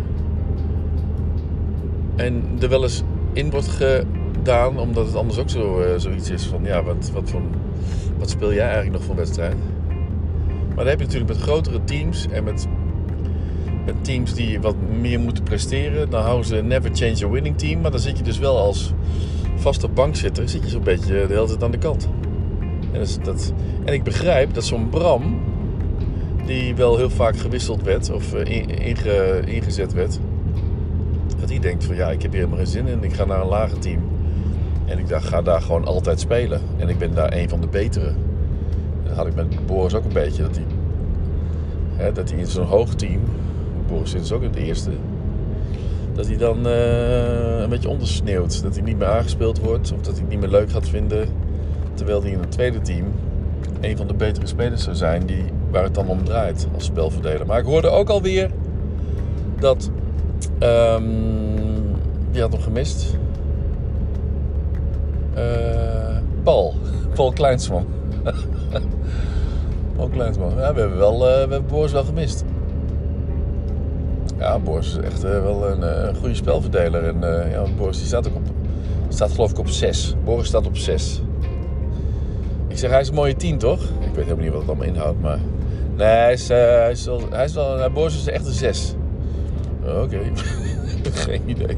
En 2.16 2.44
er 2.60 2.68
wel 2.68 2.82
eens 2.82 3.02
in 3.32 3.50
wordt 3.50 3.68
gedaan, 3.68 4.78
omdat 4.78 5.06
het 5.06 5.14
anders 5.14 5.38
ook 5.38 5.50
zo, 5.50 5.80
uh, 5.80 5.86
zoiets 5.96 6.30
is 6.30 6.44
van 6.44 6.64
ja, 6.64 6.82
wat, 6.82 7.10
wat, 7.12 7.32
wat 8.18 8.30
speel 8.30 8.52
jij 8.52 8.64
eigenlijk 8.64 8.92
nog 8.92 9.04
voor 9.04 9.16
wedstrijd? 9.16 9.56
Maar 10.78 10.86
dan 10.86 10.86
heb 10.86 10.98
je 10.98 11.04
natuurlijk 11.04 11.38
met 11.38 11.42
grotere 11.42 11.84
teams 11.84 12.26
en 12.30 12.44
met, 12.44 12.66
met 13.84 14.04
teams 14.04 14.34
die 14.34 14.60
wat 14.60 14.74
meer 15.00 15.20
moeten 15.20 15.44
presteren. 15.44 16.10
Dan 16.10 16.22
houden 16.22 16.46
ze 16.46 16.56
never 16.56 16.90
change 16.94 17.24
a 17.24 17.28
winning 17.28 17.58
team. 17.58 17.80
Maar 17.80 17.90
dan 17.90 18.00
zit 18.00 18.18
je 18.18 18.24
dus 18.24 18.38
wel 18.38 18.58
als 18.58 18.92
vaste 19.54 19.88
bankzitter, 19.88 20.48
zit 20.48 20.62
je 20.62 20.68
zo'n 20.68 20.82
beetje 20.82 21.26
de 21.26 21.34
hele 21.34 21.46
tijd 21.46 21.62
aan 21.62 21.70
de 21.70 21.78
kant. 21.78 22.08
En, 22.92 22.98
dat, 22.98 23.18
dat, 23.22 23.52
en 23.84 23.92
ik 23.92 24.02
begrijp 24.02 24.54
dat 24.54 24.64
zo'n 24.64 24.88
Bram, 24.88 25.40
die 26.46 26.74
wel 26.74 26.96
heel 26.96 27.10
vaak 27.10 27.36
gewisseld 27.36 27.82
werd 27.82 28.10
of 28.10 28.34
eh, 28.34 28.64
inge, 28.86 29.42
ingezet 29.44 29.92
werd, 29.92 30.18
dat 31.40 31.48
hij 31.48 31.58
denkt 31.58 31.84
van 31.84 31.96
ja, 31.96 32.10
ik 32.10 32.22
heb 32.22 32.30
hier 32.30 32.40
helemaal 32.40 32.64
geen 32.64 32.72
zin 32.72 32.86
in. 32.86 33.04
Ik 33.04 33.12
ga 33.12 33.24
naar 33.24 33.40
een 33.40 33.48
lager 33.48 33.78
team. 33.78 34.00
En 34.86 34.98
ik 34.98 35.08
dacht, 35.08 35.26
ga 35.26 35.42
daar 35.42 35.62
gewoon 35.62 35.84
altijd 35.84 36.20
spelen. 36.20 36.60
En 36.76 36.88
ik 36.88 36.98
ben 36.98 37.14
daar 37.14 37.32
een 37.32 37.48
van 37.48 37.60
de 37.60 37.66
betere. 37.66 38.12
Dat 39.04 39.16
had 39.16 39.26
ik 39.26 39.34
met 39.34 39.66
Boris 39.66 39.94
ook 39.94 40.04
een 40.04 40.12
beetje. 40.12 40.42
Dat 40.42 40.56
hij, 40.56 40.64
hè, 41.94 42.12
dat 42.12 42.30
hij 42.30 42.38
in 42.38 42.46
zo'n 42.46 42.66
hoog 42.66 42.94
team, 42.94 43.20
Boris 43.86 44.12
dus 44.12 44.32
ook 44.32 44.42
in 44.42 44.48
het 44.48 44.58
eerste, 44.58 44.90
dat 46.14 46.26
hij 46.26 46.36
dan 46.36 46.66
eh, 46.66 47.60
een 47.60 47.68
beetje 47.68 47.88
ondersneeuwt. 47.88 48.62
Dat 48.62 48.74
hij 48.74 48.82
niet 48.82 48.98
meer 48.98 49.08
aangespeeld 49.08 49.60
wordt 49.60 49.92
of 49.92 50.00
dat 50.00 50.12
hij 50.12 50.20
het 50.20 50.28
niet 50.28 50.40
meer 50.40 50.48
leuk 50.48 50.70
gaat 50.70 50.88
vinden. 50.88 51.28
Terwijl 51.94 52.22
hij 52.22 52.30
in 52.30 52.40
het 52.40 52.50
tweede 52.50 52.80
team 52.80 53.04
een 53.80 53.96
van 53.96 54.06
de 54.06 54.14
betere 54.14 54.46
spelers 54.46 54.82
zou 54.82 54.96
zijn 54.96 55.26
die, 55.26 55.44
waar 55.70 55.82
het 55.82 55.94
dan 55.94 56.08
om 56.08 56.24
draait 56.24 56.68
als 56.74 56.84
spelverdeler. 56.84 57.46
Maar 57.46 57.58
ik 57.58 57.64
hoorde 57.64 57.88
ook 57.88 58.08
alweer 58.08 58.50
dat. 59.58 59.90
Ehm 60.58 61.38
die 62.30 62.40
had 62.46 62.52
hem 62.52 62.62
gemist. 62.62 63.16
Eh, 65.34 66.16
Paul. 66.42 66.74
Paul 67.14 67.32
Kleinsman. 67.32 67.86
Paul 69.96 70.08
Kleinsman. 70.08 70.50
Ja, 70.50 70.74
we 70.74 70.80
hebben, 70.80 70.98
wel, 70.98 71.12
eh, 71.12 71.48
we 71.48 71.52
hebben 71.54 71.92
wel 71.92 72.04
gemist. 72.04 72.44
Ja, 74.38 74.58
Boris 74.58 74.96
is 74.96 75.04
echt 75.04 75.24
eh, 75.24 75.42
wel 75.42 75.70
een 75.70 76.16
goede 76.16 76.34
spelverdeler. 76.34 77.04
En 77.04 77.50
ja, 77.50 77.62
Boris 77.76 77.98
die 77.98 78.06
staat 78.06 78.28
ook 78.28 78.34
op. 78.34 78.42
Staat 79.08 79.30
geloof 79.30 79.50
ik 79.50 79.58
op 79.58 79.68
6. 79.68 80.14
Boris 80.24 80.46
staat 80.46 80.66
op 80.66 80.76
6. 80.76 81.22
Ik 82.68 82.78
zeg, 82.78 82.90
hij 82.90 83.00
is 83.00 83.08
een 83.08 83.14
mooie 83.14 83.36
10, 83.36 83.58
toch? 83.58 83.82
Ik 83.82 84.14
weet 84.14 84.24
helemaal 84.24 84.44
niet 84.44 84.52
wat 84.52 84.60
het 84.60 84.70
allemaal 84.70 84.86
inhoudt, 84.86 85.20
maar... 85.20 85.38
Nee, 85.96 86.06
hij 86.06 86.32
is, 86.32 86.48
hij 86.48 86.90
is 86.90 87.04
wel... 87.04 87.20
Hij 87.30 87.44
is 87.44 87.54
Boris 87.92 88.16
is 88.16 88.26
echt 88.26 88.46
een 88.46 88.52
6. 88.52 88.94
Oké. 89.88 90.20
Geen 91.24 91.42
idee. 91.46 91.76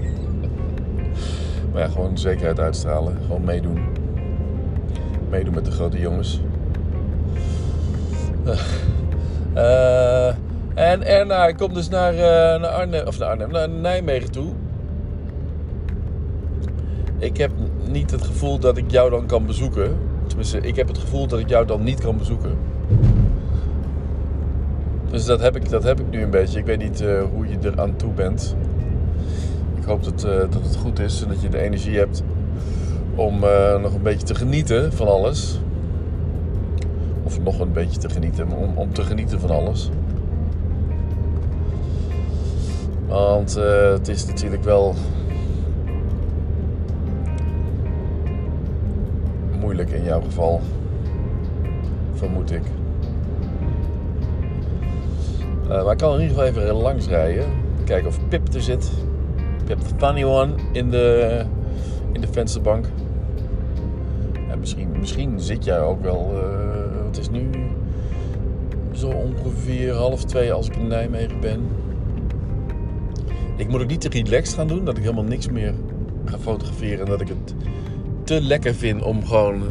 Maar 1.72 1.82
ja, 1.82 1.88
gewoon 1.88 2.18
zekerheid 2.18 2.60
uitstralen. 2.60 3.16
Gewoon 3.26 3.44
meedoen. 3.44 3.80
Meedoen 5.28 5.54
met 5.54 5.64
de 5.64 5.70
grote 5.70 5.98
jongens. 5.98 6.40
Eh, 9.54 10.26
en 10.74 11.06
Erna, 11.06 11.46
ik 11.46 11.56
kom 11.56 11.74
dus 11.74 11.88
naar, 11.88 12.12
eh, 12.12 12.60
naar 12.60 12.70
Arnhem, 12.70 13.06
of 13.06 13.18
naar 13.18 13.28
Arnhem, 13.28 13.50
naar 13.50 13.68
Nijmegen 13.68 14.30
toe. 14.30 14.52
Ik 17.18 17.36
heb 17.36 17.50
niet 17.88 18.10
het 18.10 18.22
gevoel 18.22 18.58
dat 18.58 18.76
ik 18.76 18.90
jou 18.90 19.10
dan 19.10 19.26
kan 19.26 19.46
bezoeken. 19.46 19.98
Tenminste, 20.26 20.60
ik 20.60 20.76
heb 20.76 20.88
het 20.88 20.98
gevoel 20.98 21.26
dat 21.26 21.38
ik 21.38 21.48
jou 21.48 21.66
dan 21.66 21.82
niet 21.82 22.00
kan 22.00 22.16
bezoeken. 22.18 22.58
Dus 25.10 25.24
dat 25.24 25.40
heb 25.40 25.56
ik, 25.56 25.68
dat 25.68 25.82
heb 25.82 26.00
ik 26.00 26.10
nu 26.10 26.22
een 26.22 26.30
beetje. 26.30 26.58
Ik 26.58 26.64
weet 26.64 26.78
niet 26.78 27.00
eh, 27.00 27.22
hoe 27.34 27.48
je 27.48 27.58
er 27.58 27.80
aan 27.80 27.96
toe 27.96 28.12
bent. 28.12 28.56
Ik 29.76 29.84
hoop 29.84 30.04
dat, 30.04 30.24
eh, 30.24 30.38
dat 30.38 30.62
het 30.62 30.76
goed 30.76 30.98
is 30.98 31.22
en 31.22 31.28
dat 31.28 31.42
je 31.42 31.48
de 31.48 31.58
energie 31.58 31.98
hebt 31.98 32.22
om 33.14 33.44
eh, 33.44 33.80
nog 33.80 33.94
een 33.94 34.02
beetje 34.02 34.26
te 34.26 34.34
genieten 34.34 34.92
van 34.92 35.06
alles. 35.06 35.60
Of 37.22 37.40
nog 37.40 37.60
een 37.60 37.72
beetje 37.72 38.00
te 38.00 38.08
genieten, 38.08 38.48
maar 38.48 38.56
om, 38.56 38.76
om 38.76 38.92
te 38.92 39.02
genieten 39.02 39.40
van 39.40 39.50
alles. 39.50 39.90
Want 43.08 43.54
het 43.92 44.08
is 44.08 44.26
natuurlijk 44.26 44.64
wel 44.64 44.94
moeilijk 49.60 49.90
in 49.90 50.04
jouw 50.04 50.20
geval, 50.20 50.60
vermoed 52.14 52.50
ik. 52.50 52.62
Eh, 55.70 55.84
maar 55.84 55.92
ik 55.92 55.98
kan 55.98 56.14
in 56.14 56.20
ieder 56.20 56.36
geval 56.36 56.62
even 56.62 56.74
langs 56.74 57.06
rijden. 57.06 57.44
Kijken 57.84 58.08
of 58.08 58.18
Pip 58.28 58.54
er 58.54 58.62
zit. 58.62 58.90
Pip 59.64 59.78
the 59.78 59.94
funny 59.96 60.24
one 60.24 60.52
in 60.72 60.90
de, 60.90 61.44
in 62.12 62.20
de 62.20 62.26
vensterbank. 62.30 62.86
En 64.50 64.58
misschien, 64.58 64.88
misschien 64.98 65.40
zit 65.40 65.64
jij 65.64 65.80
ook 65.80 66.02
wel. 66.02 66.30
eh, 66.34 67.06
het 67.06 67.18
is 67.18 67.30
nu 67.30 67.50
zo 68.92 69.08
ongeveer 69.08 69.92
half 69.92 70.24
twee 70.24 70.52
als 70.52 70.66
ik 70.66 70.76
in 70.76 70.86
Nijmegen 70.86 71.40
ben. 71.40 71.60
Ik 73.56 73.68
moet 73.68 73.80
ook 73.80 73.88
niet 73.88 74.00
te 74.00 74.08
relaxed 74.08 74.54
gaan 74.54 74.68
doen. 74.68 74.84
Dat 74.84 74.96
ik 74.96 75.02
helemaal 75.02 75.24
niks 75.24 75.48
meer 75.48 75.74
ga 76.24 76.38
fotograferen. 76.38 77.00
En 77.00 77.10
dat 77.10 77.20
ik 77.20 77.28
het 77.28 77.54
te 78.24 78.40
lekker 78.40 78.74
vind 78.74 79.02
om 79.02 79.26
gewoon 79.26 79.62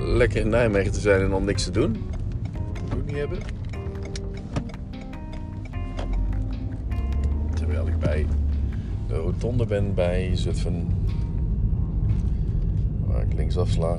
lekker 0.00 0.40
in 0.40 0.48
Nijmegen 0.48 0.92
te 0.92 1.00
zijn 1.00 1.20
en 1.20 1.30
dan 1.30 1.44
niks 1.44 1.64
te 1.64 1.70
doen. 1.70 1.92
Dat 2.72 2.82
moet 2.90 2.98
ik 2.98 3.06
niet 3.06 3.16
hebben. 3.16 3.38
Bij 8.02 8.26
de 9.08 9.14
rotonde 9.14 9.66
ben 9.66 9.94
bij 9.94 10.30
Zutphen. 10.36 10.86
Waar 13.06 13.22
ik 13.22 13.34
links 13.34 13.56
afsla. 13.56 13.98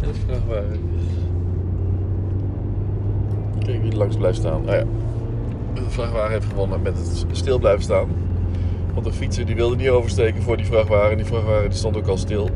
De 0.00 0.14
vrachtwagen. 0.26 0.80
Kijk 3.58 3.82
wie 3.82 3.96
langs 3.96 4.16
blijft 4.16 4.38
staan. 4.38 4.68
Ah 4.68 4.74
ja. 4.74 4.84
De 5.74 5.90
vrachtwagen 5.90 6.30
heeft 6.30 6.46
gewonnen 6.46 6.82
met 6.82 6.96
het 6.96 7.24
stil 7.32 7.58
blijven 7.58 7.82
staan. 7.82 8.08
Want 8.94 9.06
de 9.06 9.12
fietser 9.12 9.46
die 9.46 9.54
wilde 9.54 9.76
niet 9.76 9.88
oversteken 9.88 10.42
voor 10.42 10.56
die 10.56 10.66
vrachtwagen. 10.66 11.16
Die 11.16 11.26
vrachtwagen 11.26 11.68
die 11.68 11.78
stond 11.78 11.96
ook 11.96 12.06
al 12.06 12.16
stil. 12.16 12.48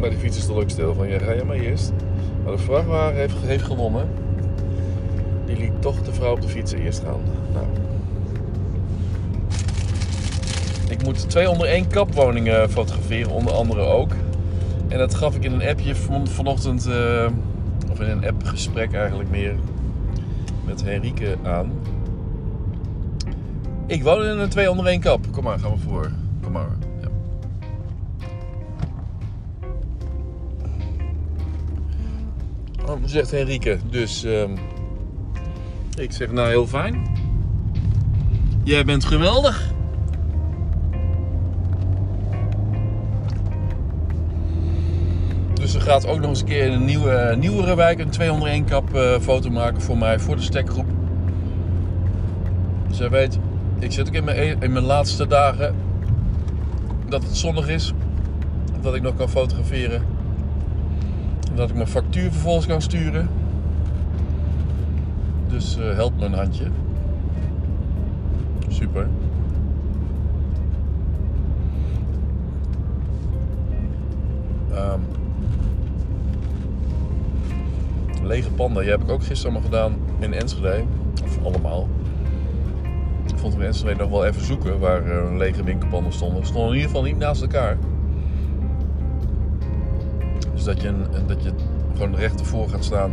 Maar 0.00 0.10
die 0.10 0.18
fietser 0.18 0.42
stond 0.42 0.62
ook 0.62 0.70
stil. 0.70 0.94
Van 0.94 1.08
ja, 1.08 1.18
ga 1.18 1.32
je 1.32 1.44
maar 1.44 1.56
eerst. 1.56 1.92
De 2.50 2.58
vrachtwagen 2.58 3.16
heeft, 3.16 3.34
heeft 3.44 3.64
gewonnen. 3.64 4.08
Die 5.46 5.56
liet 5.56 5.82
toch 5.82 6.02
de 6.02 6.12
vrouw 6.12 6.32
op 6.32 6.40
de 6.40 6.48
fiets 6.48 6.72
eerst 6.72 7.02
gaan. 7.04 7.20
Nou. 7.52 7.66
Ik 10.88 11.04
moet 11.04 11.30
twee 11.30 11.50
onder 11.50 11.66
één 11.68 11.88
kapwoningen 11.88 12.70
fotograferen, 12.70 13.30
onder 13.30 13.52
andere 13.52 13.80
ook. 13.80 14.12
En 14.88 14.98
dat 14.98 15.14
gaf 15.14 15.34
ik 15.36 15.44
in 15.44 15.52
een 15.52 15.68
appje 15.68 15.94
van, 15.94 16.26
vanochtend, 16.26 16.86
eh, 16.86 17.26
of 17.90 18.00
in 18.00 18.08
een 18.08 18.26
appgesprek 18.26 18.92
eigenlijk 18.92 19.30
meer, 19.30 19.54
met 20.64 20.84
Henrike 20.84 21.36
aan. 21.42 21.72
Ik 23.86 24.02
woon 24.02 24.24
in 24.24 24.38
een 24.38 24.48
twee 24.48 24.70
onder 24.70 24.86
één 24.86 25.00
kap. 25.00 25.26
Kom 25.30 25.44
maar, 25.44 25.58
gaan 25.58 25.70
we 25.70 25.78
voor. 25.78 26.10
Kom 26.42 26.52
maar. 26.52 26.87
Zegt 33.04 33.30
Henrike. 33.30 33.78
Dus 33.90 34.24
ehm, 34.24 34.50
ik 35.96 36.12
zeg 36.12 36.30
nou 36.30 36.48
heel 36.48 36.66
fijn. 36.66 37.06
Jij 38.64 38.84
bent 38.84 39.04
geweldig. 39.04 39.72
Dus 45.54 45.72
ze 45.72 45.80
gaat 45.80 46.06
ook 46.06 46.20
nog 46.20 46.28
eens 46.28 46.40
een 46.40 46.46
keer 46.46 46.66
in 46.66 46.72
een 46.72 46.84
nieuwe, 46.84 47.36
nieuwere 47.38 47.76
wijk 47.76 47.98
een 47.98 48.10
201 48.10 48.64
kap 48.64 48.94
eh, 48.94 49.20
foto 49.20 49.50
maken 49.50 49.82
voor 49.82 49.98
mij, 49.98 50.18
voor 50.18 50.36
de 50.36 50.42
stekgroep. 50.42 50.86
Zij 52.90 53.10
weet, 53.10 53.38
ik 53.78 53.92
zit 53.92 54.08
ook 54.08 54.14
in 54.14 54.24
mijn, 54.24 54.38
e- 54.38 54.56
in 54.60 54.72
mijn 54.72 54.84
laatste 54.84 55.26
dagen 55.26 55.74
dat 57.08 57.22
het 57.22 57.36
zonnig 57.36 57.68
is. 57.68 57.92
Dat 58.80 58.94
ik 58.94 59.02
nog 59.02 59.16
kan 59.16 59.28
fotograferen. 59.28 60.17
Dat 61.58 61.68
ik 61.68 61.74
mijn 61.74 61.88
factuur 61.88 62.30
vervolgens 62.30 62.66
kan 62.66 62.82
sturen. 62.82 63.28
Dus 65.48 65.76
eh, 65.76 65.94
help 65.94 66.18
me 66.18 66.24
een 66.24 66.32
handje. 66.32 66.64
Super. 68.68 69.08
Ehm, 74.72 75.00
lege 78.22 78.50
panden, 78.50 78.82
die 78.82 78.90
heb 78.90 79.02
ik 79.02 79.10
ook 79.10 79.24
gisteren 79.24 79.62
gedaan 79.62 79.96
in 80.18 80.34
Enschede. 80.34 80.84
Of 81.24 81.44
allemaal. 81.44 81.88
Ik 83.26 83.38
vond 83.38 83.54
in 83.54 83.62
Enschede 83.62 83.94
nog 83.94 84.10
wel 84.10 84.26
even 84.26 84.44
zoeken 84.44 84.78
waar 84.78 85.04
eh, 85.04 85.36
lege 85.36 85.64
winkelpanden 85.64 86.12
stonden. 86.12 86.46
Stonden 86.46 86.68
in 86.68 86.74
ieder 86.74 86.90
geval 86.90 87.04
niet 87.04 87.18
naast 87.18 87.42
elkaar. 87.42 87.76
Dat 90.68 90.82
je, 90.82 90.92
dat 91.26 91.42
je 91.42 91.50
gewoon 91.96 92.14
recht 92.14 92.40
ervoor 92.40 92.68
gaat 92.68 92.84
staan. 92.84 93.10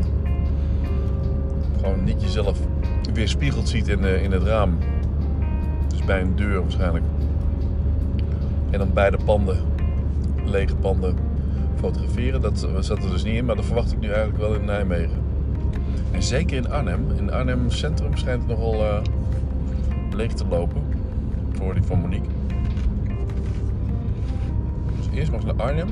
Gewoon 1.77 2.03
niet 2.03 2.21
jezelf 2.21 2.59
weer 3.13 3.27
spiegeld 3.27 3.69
ziet 3.69 3.87
in, 3.87 4.03
in 4.03 4.31
het 4.31 4.43
raam. 4.43 4.77
Dus 5.87 6.03
bij 6.03 6.21
een 6.21 6.35
deur 6.35 6.61
waarschijnlijk. 6.61 7.05
En 8.69 8.79
dan 8.79 8.93
beide 8.93 9.17
panden, 9.25 9.57
lege 10.45 10.75
panden, 10.75 11.15
fotograferen. 11.79 12.41
Dat 12.41 12.67
zat 12.79 13.03
er 13.03 13.09
dus 13.09 13.23
niet 13.23 13.35
in, 13.35 13.45
maar 13.45 13.55
dat 13.55 13.65
verwacht 13.65 13.91
ik 13.91 13.99
nu 13.99 14.07
eigenlijk 14.07 14.37
wel 14.37 14.53
in 14.53 14.65
Nijmegen. 14.65 15.21
En 16.11 16.23
zeker 16.23 16.57
in 16.57 16.71
Arnhem. 16.71 17.05
In 17.17 17.31
Arnhem 17.31 17.69
Centrum 17.69 18.17
schijnt 18.17 18.41
het 18.41 18.57
nogal 18.57 18.73
eh, 18.73 19.01
leeg 20.11 20.33
te 20.33 20.45
lopen. 20.47 20.81
Hoorde 21.59 21.79
ik 21.79 21.85
van 21.85 21.99
Monique. 21.99 22.29
Dus 24.97 25.19
eerst 25.19 25.31
mag 25.31 25.45
naar 25.45 25.55
Arnhem. 25.55 25.89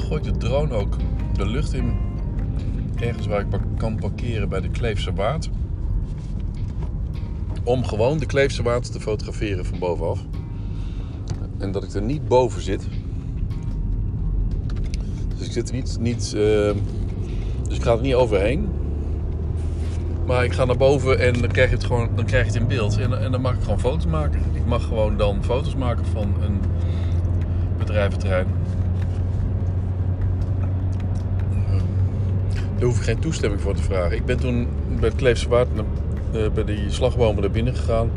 Gooit 0.00 0.24
de 0.24 0.36
drone 0.36 0.74
ook 0.74 0.96
de 1.36 1.46
lucht 1.46 1.72
in. 1.72 1.94
Ergens 2.96 3.26
waar 3.26 3.40
ik 3.40 3.46
kan 3.76 3.96
parkeren 3.96 4.48
bij 4.48 4.60
de 4.60 4.70
Kleefse 4.70 5.12
Waard. 5.14 5.50
om 7.64 7.84
gewoon 7.84 8.18
de 8.18 8.26
Kleefse 8.26 8.62
Waard 8.62 8.92
te 8.92 9.00
fotograferen 9.00 9.64
van 9.64 9.78
bovenaf. 9.78 10.24
En 11.58 11.72
dat 11.72 11.82
ik 11.84 11.92
er 11.92 12.02
niet 12.02 12.28
boven 12.28 12.62
zit. 12.62 12.88
Dus 15.36 15.46
ik 15.46 15.52
zit 15.52 15.68
er 15.68 15.74
niet. 15.74 15.96
niet 16.00 16.32
uh, 16.36 16.72
dus 17.68 17.76
ik 17.76 17.82
ga 17.82 17.92
er 17.92 18.00
niet 18.00 18.14
overheen. 18.14 18.68
Maar 20.26 20.44
ik 20.44 20.52
ga 20.52 20.64
naar 20.64 20.76
boven 20.76 21.18
en 21.18 21.40
dan 21.40 21.50
krijg 21.50 21.70
je 21.70 21.76
het 21.76 21.84
gewoon 21.84 22.08
dan 22.14 22.24
krijg 22.24 22.46
je 22.46 22.52
het 22.52 22.60
in 22.60 22.68
beeld. 22.68 22.98
En, 22.98 23.22
en 23.22 23.32
dan 23.32 23.40
mag 23.40 23.54
ik 23.54 23.62
gewoon 23.62 23.80
foto's 23.80 24.06
maken. 24.06 24.40
Ik 24.52 24.66
mag 24.66 24.84
gewoon 24.84 25.16
dan 25.16 25.44
foto's 25.44 25.74
maken 25.74 26.06
van 26.06 26.34
een 26.42 26.60
bedrijventerrein. 27.78 28.46
Daar 32.80 32.88
hoef 32.88 32.98
ik 32.98 33.04
geen 33.04 33.18
toestemming 33.18 33.62
voor 33.62 33.74
te 33.74 33.82
vragen. 33.82 34.16
Ik 34.16 34.24
ben 34.24 34.38
toen 34.38 34.68
bij 35.00 35.08
het 35.08 35.18
Kleefse 35.18 35.48
Waard 35.48 35.68
bij 36.54 36.64
die 36.64 36.90
slagbomen 36.90 37.44
er 37.44 37.50
binnen 37.50 37.74
gegaan. 37.74 38.10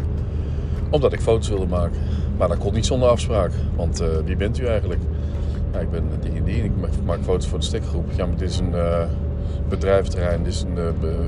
Omdat 0.89 1.13
ik 1.13 1.19
foto's 1.19 1.49
wilde 1.49 1.65
maken. 1.65 1.99
Maar 2.37 2.47
dat 2.47 2.57
kon 2.57 2.73
niet 2.73 2.85
zonder 2.85 3.09
afspraak. 3.09 3.51
Want 3.75 4.01
uh, 4.01 4.07
wie 4.25 4.35
bent 4.35 4.59
u 4.59 4.65
eigenlijk? 4.65 5.01
Ik 5.79 5.91
ben 5.91 6.03
die 6.21 6.61
en. 6.61 6.65
Ik 6.65 6.71
maak 7.05 7.19
foto's 7.23 7.47
voor 7.47 7.59
de 7.59 7.65
stekgroep. 7.65 8.11
Ja, 8.15 8.25
maar 8.25 8.37
dit 8.37 8.49
is 8.49 8.57
een 8.59 8.71
uh, 8.71 9.03
bedrijventerrein. 9.69 10.43
Dit 10.43 10.53
is 10.53 10.61
een, 10.61 10.75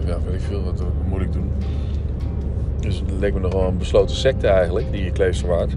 ja, 0.05 0.17
weet 0.25 0.33
ik 0.33 0.41
veel, 0.41 0.63
wat 0.63 0.83
moet 1.07 1.21
ik 1.21 1.33
doen? 1.33 1.51
Dus 2.79 2.95
het 2.95 3.11
leek 3.19 3.33
me 3.33 3.39
nogal 3.39 3.67
een 3.67 3.77
besloten 3.77 4.15
secte 4.15 4.47
eigenlijk, 4.47 4.91
die 4.91 5.11
Kleefse 5.11 5.47
Waard. 5.47 5.71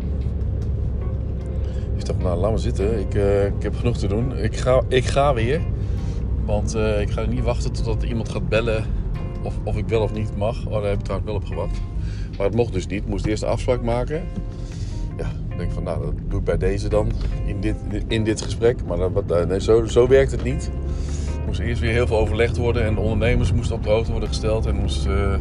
Ik 1.96 2.06
dacht, 2.06 2.18
nou, 2.18 2.40
laat 2.40 2.50
maar 2.50 2.58
zitten. 2.58 3.00
Ik, 3.00 3.14
ik 3.56 3.62
heb 3.62 3.76
genoeg 3.76 3.96
te 3.96 4.06
doen. 4.06 4.36
Ik 4.36 4.56
ga, 4.56 4.82
ik 4.88 5.04
ga 5.04 5.34
weer. 5.34 5.60
Want 6.48 6.74
ik 7.00 7.10
ga 7.10 7.24
niet 7.24 7.42
wachten 7.42 7.72
totdat 7.72 8.02
iemand 8.02 8.28
gaat 8.28 8.48
bellen 8.48 8.84
of, 9.42 9.58
of 9.62 9.76
ik 9.76 9.88
wel 9.88 10.02
of 10.02 10.12
niet 10.12 10.36
mag. 10.36 10.66
Oh, 10.66 10.72
daar 10.72 10.82
heb 10.82 10.98
ik 10.98 11.04
trouwens 11.04 11.30
wel 11.30 11.40
op 11.40 11.46
gewacht. 11.46 11.80
Maar 12.36 12.46
het 12.46 12.54
mocht 12.54 12.72
dus 12.72 12.86
niet. 12.86 13.02
Ik 13.02 13.08
moest 13.08 13.26
eerst 13.26 13.42
een 13.42 13.48
afspraak 13.48 13.82
maken. 13.82 14.22
Ja, 15.16 15.26
ik 15.48 15.58
denk 15.58 15.72
van, 15.72 15.82
nou, 15.82 16.04
dat 16.04 16.14
doe 16.28 16.38
ik 16.38 16.44
bij 16.44 16.58
deze 16.58 16.88
dan. 16.88 17.12
In 17.46 17.60
dit, 17.60 17.76
in 18.06 18.24
dit 18.24 18.42
gesprek. 18.42 18.84
Maar 18.86 18.98
dat, 19.26 19.48
nee, 19.48 19.60
zo, 19.60 19.84
zo 19.84 20.08
werkt 20.08 20.30
het 20.30 20.42
niet. 20.42 20.70
Er 21.40 21.46
moest 21.46 21.60
eerst 21.60 21.80
weer 21.80 21.92
heel 21.92 22.06
veel 22.06 22.18
overlegd 22.18 22.56
worden. 22.56 22.84
En 22.84 22.94
de 22.94 23.00
ondernemers 23.00 23.52
moesten 23.52 23.76
op 23.76 23.82
de 23.82 23.90
hoogte 23.90 24.10
worden 24.10 24.28
gesteld. 24.28 24.66
En 24.66 24.76
moest 24.76 25.06
uh, 25.06 25.34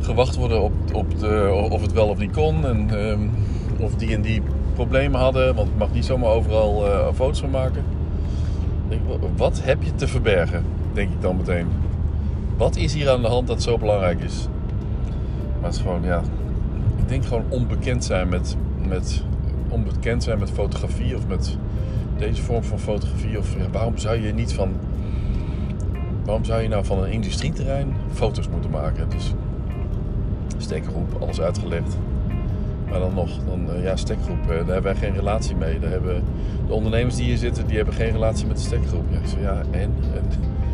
gewacht 0.00 0.36
worden 0.36 0.60
op, 0.60 0.72
op 0.92 1.18
de, 1.18 1.66
of 1.70 1.80
het 1.80 1.92
wel 1.92 2.08
of 2.08 2.18
niet 2.18 2.32
kon. 2.32 2.66
En 2.66 3.08
um, 3.08 3.30
of 3.80 3.94
die 3.94 4.14
en 4.14 4.22
die 4.22 4.42
problemen 4.74 5.20
hadden. 5.20 5.54
Want 5.54 5.68
ik 5.68 5.76
mag 5.76 5.92
niet 5.92 6.04
zomaar 6.04 6.30
overal 6.30 6.86
uh, 6.86 7.08
foto's 7.14 7.40
van 7.40 7.50
maken. 7.50 7.84
Wat 9.36 9.60
heb 9.62 9.82
je 9.82 9.94
te 9.94 10.08
verbergen? 10.08 10.64
Denk 10.92 11.12
ik 11.12 11.20
dan 11.20 11.36
meteen. 11.36 11.66
Wat 12.56 12.76
is 12.76 12.94
hier 12.94 13.10
aan 13.10 13.22
de 13.22 13.28
hand 13.28 13.46
dat 13.46 13.62
zo 13.62 13.78
belangrijk 13.78 14.20
is? 14.20 14.48
Maar 15.60 15.70
het 15.70 15.74
is 15.74 15.80
gewoon, 15.80 16.02
ja. 16.02 16.22
Ik 16.96 17.08
denk 17.08 17.24
gewoon 17.24 17.44
onbekend 17.48 18.04
zijn 18.04 18.28
met, 18.28 18.56
met, 18.88 19.22
onbekend 19.68 20.22
zijn 20.22 20.38
met 20.38 20.50
fotografie 20.50 21.16
of 21.16 21.26
met 21.26 21.56
deze 22.18 22.42
vorm 22.42 22.64
van 22.64 22.78
fotografie. 22.78 23.38
Of 23.38 23.56
ja, 23.58 23.70
waarom 23.72 23.98
zou 23.98 24.22
je 24.22 24.32
niet 24.32 24.52
van. 24.52 24.72
Waarom 26.24 26.44
zou 26.44 26.62
je 26.62 26.68
nou 26.68 26.84
van 26.84 27.02
een 27.02 27.12
industrieterrein 27.12 27.94
foto's 28.12 28.48
moeten 28.48 28.70
maken? 28.70 29.08
Dus 29.08 29.32
stekgroep, 30.56 31.22
alles 31.22 31.40
uitgelegd. 31.40 31.96
Maar 32.90 32.98
dan 32.98 33.14
nog, 33.14 33.30
dan, 33.46 33.82
ja, 33.82 33.96
stekgroep, 33.96 34.46
daar 34.46 34.56
hebben 34.56 34.82
wij 34.82 34.94
geen 34.94 35.14
relatie 35.14 35.56
mee. 35.56 35.78
Daar 35.78 35.90
hebben 35.90 36.22
de 36.66 36.72
ondernemers 36.72 37.16
die 37.16 37.24
hier 37.24 37.36
zitten, 37.36 37.66
die 37.66 37.76
hebben 37.76 37.94
geen 37.94 38.10
relatie 38.10 38.46
met 38.46 38.56
de 38.56 38.62
stekgroep. 38.62 39.04
Ja, 39.10 39.40
ja, 39.40 39.62
en? 39.70 39.94
en 40.14 40.24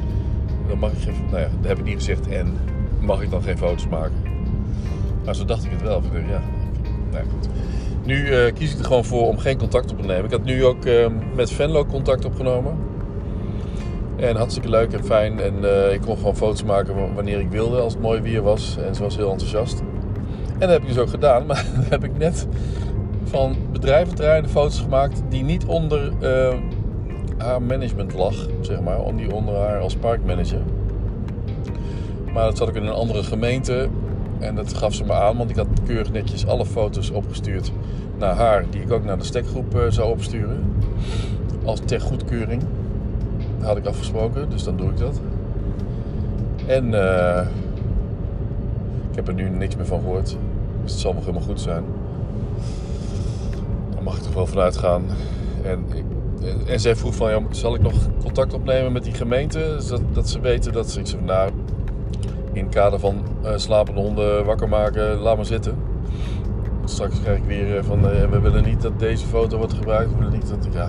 dan 0.69 0.79
mag 0.79 0.93
ik 0.93 0.99
geen, 0.99 1.14
nou 1.31 1.40
ja, 1.40 1.49
dat 1.61 1.69
heb 1.69 1.79
ik 1.79 1.85
niet 1.85 1.95
gezegd 1.95 2.29
en 2.29 2.57
mag 3.00 3.23
ik 3.23 3.31
dan 3.31 3.43
geen 3.43 3.59
foto's 3.59 3.88
maken. 3.88 4.16
Maar 5.25 5.35
zo 5.35 5.44
dacht 5.44 5.64
ik 5.64 5.70
het 5.70 5.83
wel. 5.83 5.99
Ik 5.99 6.29
ja, 6.29 6.40
nou 7.11 7.25
goed. 7.25 7.49
Nu 8.05 8.27
uh, 8.27 8.53
kies 8.53 8.73
ik 8.73 8.79
er 8.79 8.85
gewoon 8.85 9.05
voor 9.05 9.27
om 9.27 9.38
geen 9.38 9.59
contact 9.59 9.92
op 9.92 10.01
te 10.01 10.07
nemen. 10.07 10.25
Ik 10.25 10.31
had 10.31 10.44
nu 10.44 10.64
ook 10.64 10.85
met 11.35 11.51
Venlo 11.51 11.85
contact 11.85 12.25
opgenomen. 12.25 12.77
En 14.16 14.37
hartstikke 14.37 14.68
leuk 14.68 14.92
en 14.92 15.05
fijn. 15.05 15.40
En 15.40 15.55
ik 15.92 16.01
kon 16.01 16.16
gewoon 16.16 16.37
foto's 16.37 16.64
maken 16.64 17.14
wanneer 17.14 17.40
ik 17.40 17.51
wilde, 17.51 17.81
als 17.81 17.92
het 17.92 18.03
mooi 18.03 18.20
weer 18.20 18.42
was. 18.42 18.79
En 18.87 18.94
ze 18.94 19.03
was 19.03 19.16
heel 19.16 19.31
enthousiast. 19.31 19.83
En 20.61 20.66
dat 20.66 20.70
heb 20.70 20.83
ik 20.83 20.88
dus 20.88 20.99
ook 20.99 21.11
gedaan. 21.11 21.46
Maar 21.46 21.66
dan 21.75 21.85
heb 21.88 22.05
ik 22.05 22.18
net 22.18 22.46
van 23.25 23.57
bedrijventerreinen 23.73 24.51
foto's 24.51 24.81
gemaakt 24.81 25.23
die 25.29 25.42
niet 25.42 25.64
onder 25.64 26.12
haar 27.37 27.62
management 27.62 28.14
lag, 28.14 28.35
zeg 28.61 28.81
maar, 28.81 29.16
die 29.16 29.35
onder 29.35 29.57
haar 29.57 29.81
als 29.81 29.96
parkmanager. 29.96 30.61
Maar 32.33 32.44
dat 32.44 32.57
zat 32.57 32.68
ik 32.68 32.75
in 32.75 32.87
een 32.87 32.92
andere 32.92 33.23
gemeente 33.23 33.88
en 34.38 34.55
dat 34.55 34.75
gaf 34.75 34.94
ze 34.94 35.05
me 35.05 35.12
aan, 35.12 35.37
want 35.37 35.51
ik 35.51 35.57
had 35.57 35.66
keurig 35.87 36.12
netjes 36.12 36.46
alle 36.46 36.66
foto's 36.66 37.11
opgestuurd 37.11 37.73
naar 38.18 38.35
haar, 38.35 38.64
die 38.70 38.81
ik 38.81 38.92
ook 38.92 39.05
naar 39.05 39.18
de 39.18 39.25
stekgroep 39.25 39.75
uh, 39.75 39.83
zou 39.88 40.11
opsturen. 40.11 40.75
Als 41.64 41.81
ter 41.85 42.01
goedkeuring. 42.01 42.62
Dat 43.59 43.68
had 43.68 43.77
ik 43.77 43.87
afgesproken, 43.87 44.51
dus 44.51 44.64
dan 44.64 44.77
doe 44.77 44.90
ik 44.90 44.99
dat. 44.99 45.20
En 46.66 46.87
uh, 46.92 47.40
ik 49.11 49.16
heb 49.16 49.29
er 49.29 49.35
nu 49.35 49.49
niks 49.49 49.77
meer 49.77 49.87
van 49.87 50.01
gehoord. 50.01 50.37
Dus 50.90 50.98
het 51.03 51.09
zal 51.09 51.18
nog 51.20 51.26
helemaal 51.26 51.48
goed 51.48 51.61
zijn. 51.61 51.85
Daar 53.94 54.03
mag 54.03 54.16
ik 54.16 54.22
toch 54.22 54.35
wel 54.35 54.46
vanuit 54.46 54.76
gaan. 54.76 55.05
En 55.62 55.85
ik, 55.94 56.05
en 56.66 56.81
zij 56.81 56.96
vroeg 56.96 57.14
van, 57.14 57.46
zal 57.50 57.74
ik 57.74 57.83
nog 57.83 57.92
contact 58.22 58.55
opnemen 58.55 58.92
met 58.92 59.05
die 59.05 59.14
gemeente? 59.14 59.76
Dat, 59.88 60.00
dat 60.12 60.29
ze 60.29 60.40
weten 60.40 60.72
dat 60.72 60.90
ze... 60.90 61.00
Ik 61.00 61.07
zei, 61.07 61.22
nou, 61.22 61.50
in 62.53 62.64
het 62.64 62.74
kader 62.74 62.98
van 62.98 63.22
uh, 63.44 63.50
slapende 63.57 64.00
honden 64.00 64.44
wakker 64.44 64.68
maken, 64.68 65.18
laat 65.18 65.37
maar 65.37 65.46
zitten. 65.46 65.74
Straks 66.85 67.20
krijg 67.20 67.38
ik 67.38 67.44
weer 67.44 67.76
uh, 67.76 67.83
van, 67.83 68.00
we 68.31 68.40
willen 68.40 68.64
niet 68.64 68.83
dat 68.83 68.98
deze 68.98 69.26
foto 69.26 69.59
wordt 69.59 69.72
gebruikt. 69.72 70.11
We 70.11 70.16
willen 70.16 70.33
niet 70.33 70.48
dat... 70.48 70.68
Ja, 70.72 70.87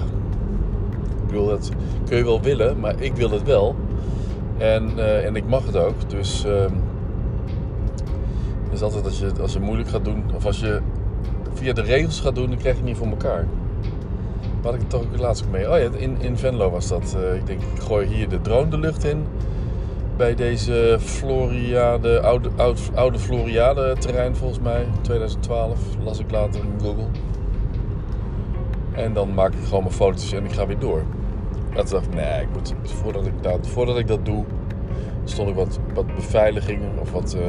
ik 1.21 1.27
bedoel, 1.27 1.47
dat 1.47 1.69
kun 2.05 2.17
je 2.17 2.23
wel 2.23 2.41
willen, 2.41 2.79
maar 2.79 3.01
ik 3.01 3.15
wil 3.15 3.31
het 3.31 3.43
wel. 3.43 3.75
En, 4.57 4.91
en 5.25 5.35
ik 5.35 5.47
mag 5.47 5.65
het 5.65 5.77
ook. 5.77 6.09
Dus... 6.09 6.45
Is 8.71 8.81
altijd 8.81 9.05
als 9.05 9.19
je, 9.19 9.31
als 9.41 9.53
je 9.53 9.59
moeilijk 9.59 9.89
gaat 9.89 10.05
doen, 10.05 10.23
of 10.35 10.45
als 10.45 10.59
je 10.59 10.81
via 11.53 11.73
de 11.73 11.81
regels 11.81 12.19
gaat 12.19 12.35
doen, 12.35 12.49
dan 12.49 12.57
krijg 12.57 12.77
je 12.77 12.83
niet 12.83 12.97
voor 12.97 13.07
elkaar. 13.07 13.47
Had 14.61 14.73
ik 14.73 14.79
het 14.79 14.89
toch 14.89 15.05
laatst 15.15 15.45
mee? 15.51 15.71
Oh 15.71 15.77
ja, 15.77 15.89
in, 15.97 16.17
in 16.19 16.37
Venlo 16.37 16.69
was 16.69 16.87
dat. 16.87 17.17
Uh, 17.19 17.35
ik 17.35 17.45
denk, 17.45 17.61
ik 17.61 17.81
gooi 17.81 18.07
hier 18.07 18.29
de 18.29 18.41
drone 18.41 18.69
de 18.69 18.77
lucht 18.77 19.03
in. 19.03 19.25
Bij 20.17 20.35
deze 20.35 20.97
Floriade, 20.99 22.21
oude, 22.21 22.49
oude, 22.93 23.19
Floriade 23.19 23.95
terrein 23.99 24.35
volgens 24.35 24.59
mij. 24.59 24.87
2012 25.01 25.79
las 26.03 26.19
ik 26.19 26.31
later 26.31 26.61
in 26.63 26.79
Google. 26.81 27.07
En 28.91 29.13
dan 29.13 29.33
maak 29.33 29.53
ik 29.53 29.63
gewoon 29.63 29.83
mijn 29.83 29.95
foto's 29.95 30.33
en 30.33 30.45
ik 30.45 30.51
ga 30.51 30.67
weer 30.67 30.79
door. 30.79 31.03
Dat 31.73 31.89
dacht 31.89 32.05
ik, 32.05 32.13
nee, 32.13 32.41
ik 32.41 32.47
moet, 32.53 32.73
voordat, 32.83 33.25
ik 33.25 33.43
dat, 33.43 33.67
voordat 33.67 33.97
ik 33.97 34.07
dat 34.07 34.25
doe, 34.25 34.45
stond 35.23 35.49
ik 35.49 35.55
wat, 35.55 35.79
wat 35.93 36.15
beveiliging 36.15 36.81
of 36.99 37.11
wat 37.11 37.35
uh, 37.35 37.41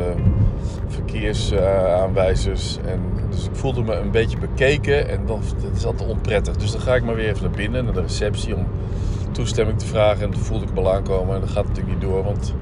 verkeersaanwijzers. 0.87 2.78
En 2.87 3.00
dus 3.30 3.44
ik 3.44 3.54
voelde 3.54 3.82
me 3.82 3.94
een 3.94 4.11
beetje 4.11 4.38
bekeken 4.38 5.08
en 5.08 5.26
dat, 5.26 5.54
dat, 5.62 5.76
is 5.76 5.85
altijd 5.85 6.11
onprettig. 6.11 6.56
Dus 6.56 6.72
dan 6.72 6.80
ga 6.80 6.94
ik 6.94 7.04
maar 7.04 7.14
weer 7.14 7.28
even 7.28 7.42
naar 7.42 7.56
binnen, 7.56 7.85
naar 7.85 7.94
de 7.94 8.00
receptie, 8.00 8.56
om 8.56 8.66
toestemming 9.30 9.78
te 9.78 9.87
vragen. 9.87 10.24
En 10.24 10.30
toen 10.30 10.42
voelde 10.42 10.64
ik 10.64 10.74
me 10.74 10.80
al 10.80 10.92
aankomen 10.92 11.35
en 11.35 11.40
dat 11.40 11.50
gaat 11.50 11.66
natuurlijk 11.66 11.94
niet 11.94 12.11
door. 12.11 12.24
Want, 12.24 12.54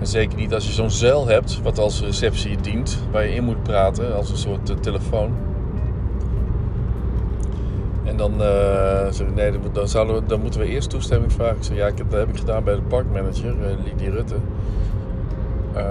en 0.00 0.06
zeker 0.06 0.38
niet 0.38 0.54
als 0.54 0.66
je 0.66 0.72
zo'n 0.72 0.90
zeil 0.90 1.26
hebt, 1.26 1.60
wat 1.62 1.78
als 1.78 2.00
receptie 2.00 2.56
dient, 2.56 2.98
waar 3.10 3.26
je 3.26 3.34
in 3.34 3.44
moet 3.44 3.62
praten, 3.62 4.14
als 4.14 4.30
een 4.30 4.36
soort 4.36 4.70
uh, 4.70 4.76
telefoon. 4.76 5.32
En 8.04 8.16
dan 8.16 8.32
uh, 8.32 9.10
zeg 9.10 9.26
ik, 9.26 9.34
nee, 9.34 9.52
dan, 9.72 10.22
dan 10.26 10.40
moeten 10.40 10.60
we 10.60 10.66
eerst 10.66 10.90
toestemming 10.90 11.32
vragen. 11.32 11.56
Ik 11.56 11.62
zeg, 11.62 11.76
ja, 11.76 11.86
ik 11.86 11.96
dat 11.96 12.18
heb 12.18 12.28
ik 12.28 12.38
gedaan 12.38 12.64
bij 12.64 12.74
de 12.74 12.82
parkmanager, 12.82 13.54
uh, 13.54 13.84
Lidie 13.84 14.10
Rutte. 14.10 14.34
Uh, 15.76 15.82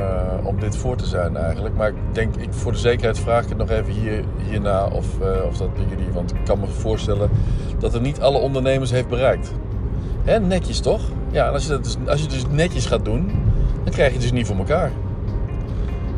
om 0.43 0.59
dit 0.59 0.77
voor 0.77 0.95
te 0.95 1.05
zijn 1.05 1.37
eigenlijk. 1.37 1.75
Maar 1.75 1.87
ik 1.87 1.95
denk, 2.11 2.35
ik, 2.35 2.53
voor 2.53 2.71
de 2.71 2.77
zekerheid 2.77 3.19
vraag 3.19 3.43
ik 3.43 3.49
het 3.49 3.57
nog 3.57 3.69
even 3.69 3.93
hier, 3.93 4.23
hierna 4.49 4.85
of, 4.85 5.07
of 5.47 5.57
dat 5.57 5.73
bij 5.73 5.83
jullie. 5.89 6.13
Want 6.13 6.31
ik 6.31 6.45
kan 6.45 6.59
me 6.59 6.67
voorstellen 6.67 7.29
dat 7.79 7.93
het 7.93 8.01
niet 8.01 8.21
alle 8.21 8.37
ondernemers 8.37 8.91
heeft 8.91 9.07
bereikt. 9.07 9.53
Hè, 10.23 10.39
netjes 10.39 10.79
toch? 10.79 11.01
Ja, 11.31 11.47
als 11.47 11.63
je, 11.63 11.69
dat 11.69 11.83
dus, 11.83 11.97
als 12.07 12.21
je 12.21 12.27
dus 12.27 12.43
netjes 12.49 12.85
gaat 12.85 13.05
doen, 13.05 13.31
dan 13.83 13.93
krijg 13.93 14.07
je 14.07 14.13
het 14.13 14.21
dus 14.21 14.31
niet 14.31 14.47
voor 14.47 14.57
elkaar. 14.57 14.91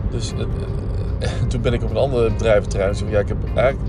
Dus 0.10 0.34
toen 1.50 1.62
ben 1.62 1.74
ik 1.74 1.84
op 1.84 1.90
een 1.90 1.98
ander 1.98 2.32
bedrijventerrein. 2.32 2.96
Zeg, 2.96 3.10
ja, 3.10 3.20
ik 3.20 3.28
heb 3.28 3.38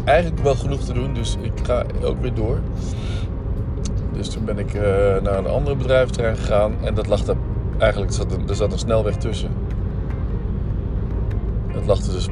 eigenlijk 0.04 0.42
wel 0.42 0.54
genoeg 0.54 0.80
te 0.80 0.92
doen, 0.92 1.14
dus 1.14 1.36
ik 1.40 1.52
ga 1.62 1.84
ook 2.02 2.20
weer 2.20 2.34
door. 2.34 2.58
Dus 4.12 4.28
toen 4.28 4.44
ben 4.44 4.58
ik 4.58 4.74
uh, 4.74 4.82
naar 5.22 5.38
een 5.38 5.46
ander 5.46 5.76
bedrijventerrein 5.76 6.36
gegaan. 6.36 6.74
En 6.82 6.94
dat 6.94 7.06
lag 7.06 7.24
daar 7.24 7.36
eigenlijk, 7.78 8.10
er 8.10 8.16
zat, 8.16 8.32
een, 8.32 8.48
er 8.48 8.54
zat 8.54 8.72
een 8.72 8.78
snelweg 8.78 9.16
tussen. 9.16 9.50
Dat 11.72 11.86
lag 11.86 11.98
er 11.98 12.12
dus 12.12 12.28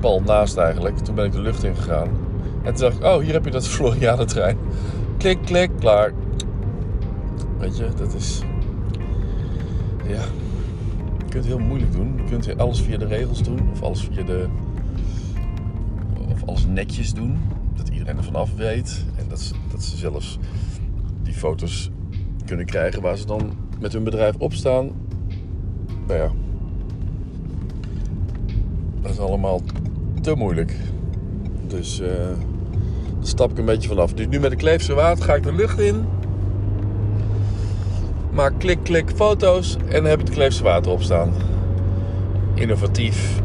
pal 0.00 0.20
naast 0.20 0.56
eigenlijk. 0.56 0.98
Toen 0.98 1.14
ben 1.14 1.24
ik 1.24 1.32
de 1.32 1.40
lucht 1.40 1.64
in 1.64 1.76
gegaan. 1.76 2.08
En 2.62 2.74
toen 2.74 2.84
dacht 2.88 2.96
ik, 2.96 3.04
oh, 3.04 3.18
hier 3.18 3.32
heb 3.32 3.44
je 3.44 3.50
dat 3.50 3.68
Floriade-trein. 3.74 4.58
Klik, 5.16 5.38
klik, 5.44 5.70
klaar. 5.78 6.12
Weet 7.58 7.76
je, 7.76 7.88
dat 7.96 8.14
is... 8.14 8.42
Ja, 10.06 10.22
kunt 11.32 11.46
heel 11.46 11.58
moeilijk 11.58 11.92
doen. 11.92 12.16
Je 12.16 12.24
kunt 12.24 12.58
alles 12.58 12.80
via 12.80 12.96
de 12.96 13.06
regels 13.06 13.42
doen 13.42 13.70
of 13.72 13.82
alles 13.82 14.04
via 14.04 14.22
de 14.22 14.48
of 16.28 16.42
alles 16.46 16.66
netjes 16.66 17.14
doen. 17.14 17.38
Dat 17.76 17.88
iedereen 17.88 18.16
er 18.16 18.24
vanaf 18.24 18.54
weet. 18.54 19.04
En 19.16 19.24
dat 19.28 19.40
ze, 19.40 19.54
dat 19.70 19.82
ze 19.82 19.96
zelfs 19.96 20.38
die 21.22 21.34
foto's 21.34 21.90
kunnen 22.44 22.66
krijgen 22.66 23.02
waar 23.02 23.16
ze 23.16 23.26
dan 23.26 23.52
met 23.80 23.92
hun 23.92 24.04
bedrijf 24.04 24.34
op 24.38 24.52
staan. 24.52 24.90
Nou 26.06 26.20
ja, 26.20 26.30
dat 29.00 29.10
is 29.10 29.18
allemaal 29.18 29.60
te 30.20 30.34
moeilijk. 30.34 30.76
Dus 31.66 32.00
eh 32.00 32.08
daar 33.18 33.30
stap 33.30 33.50
ik 33.50 33.58
een 33.58 33.64
beetje 33.64 33.88
vanaf. 33.88 34.12
Dus 34.12 34.26
nu 34.26 34.40
met 34.40 34.50
de 34.50 34.56
Kleefse 34.56 34.94
Waard 34.94 35.20
ga 35.20 35.34
ik 35.34 35.42
de 35.42 35.52
lucht 35.52 35.78
in. 35.78 36.04
Maak 38.32 38.52
klik, 38.58 38.78
klik 38.82 39.10
foto's 39.14 39.76
en 39.88 40.04
heb 40.04 40.18
het 40.18 40.30
Kleefse 40.30 40.62
Water 40.62 40.92
op 40.92 41.02
staan. 41.02 41.32
Innovatief, 42.54 43.40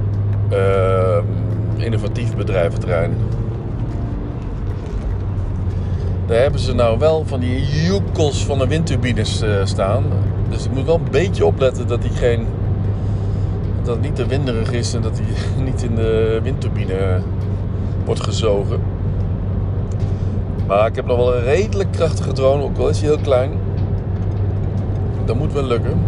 ehm, 0.49 1.23
innovatief 1.75 2.35
bedrijventerrein. 2.35 3.17
Daar 6.25 6.41
hebben 6.41 6.59
ze 6.59 6.73
nou 6.73 6.99
wel 6.99 7.23
van 7.25 7.39
die 7.39 7.83
joekels 7.83 8.45
van 8.45 8.57
de 8.57 8.67
windturbines 8.67 9.41
eh, 9.41 9.65
staan. 9.65 10.03
Dus 10.49 10.65
ik 10.65 10.71
moet 10.71 10.85
wel 10.85 10.95
een 10.95 11.11
beetje 11.11 11.45
opletten 11.45 11.87
dat 11.87 12.01
die 12.01 12.11
geen 12.11 12.45
dat 13.83 14.01
niet 14.01 14.15
te 14.15 14.25
winderig 14.25 14.71
is 14.71 14.93
en 14.93 15.01
dat 15.01 15.19
hij 15.19 15.27
niet 15.69 15.83
in 15.83 15.95
de 15.95 16.39
windturbine 16.43 17.21
wordt 18.05 18.23
gezogen. 18.23 18.79
Maar 20.67 20.87
ik 20.87 20.95
heb 20.95 21.05
nog 21.05 21.17
wel 21.17 21.35
een 21.35 21.43
redelijk 21.43 21.91
krachtige 21.91 22.31
drone, 22.31 22.63
ook 22.63 22.77
al 22.77 22.89
is 22.89 22.99
hij 22.99 23.09
heel 23.09 23.19
klein. 23.19 23.66
Dat 25.27 25.35
moet 25.35 25.53
wel 25.53 25.63
lukken. 25.63 26.01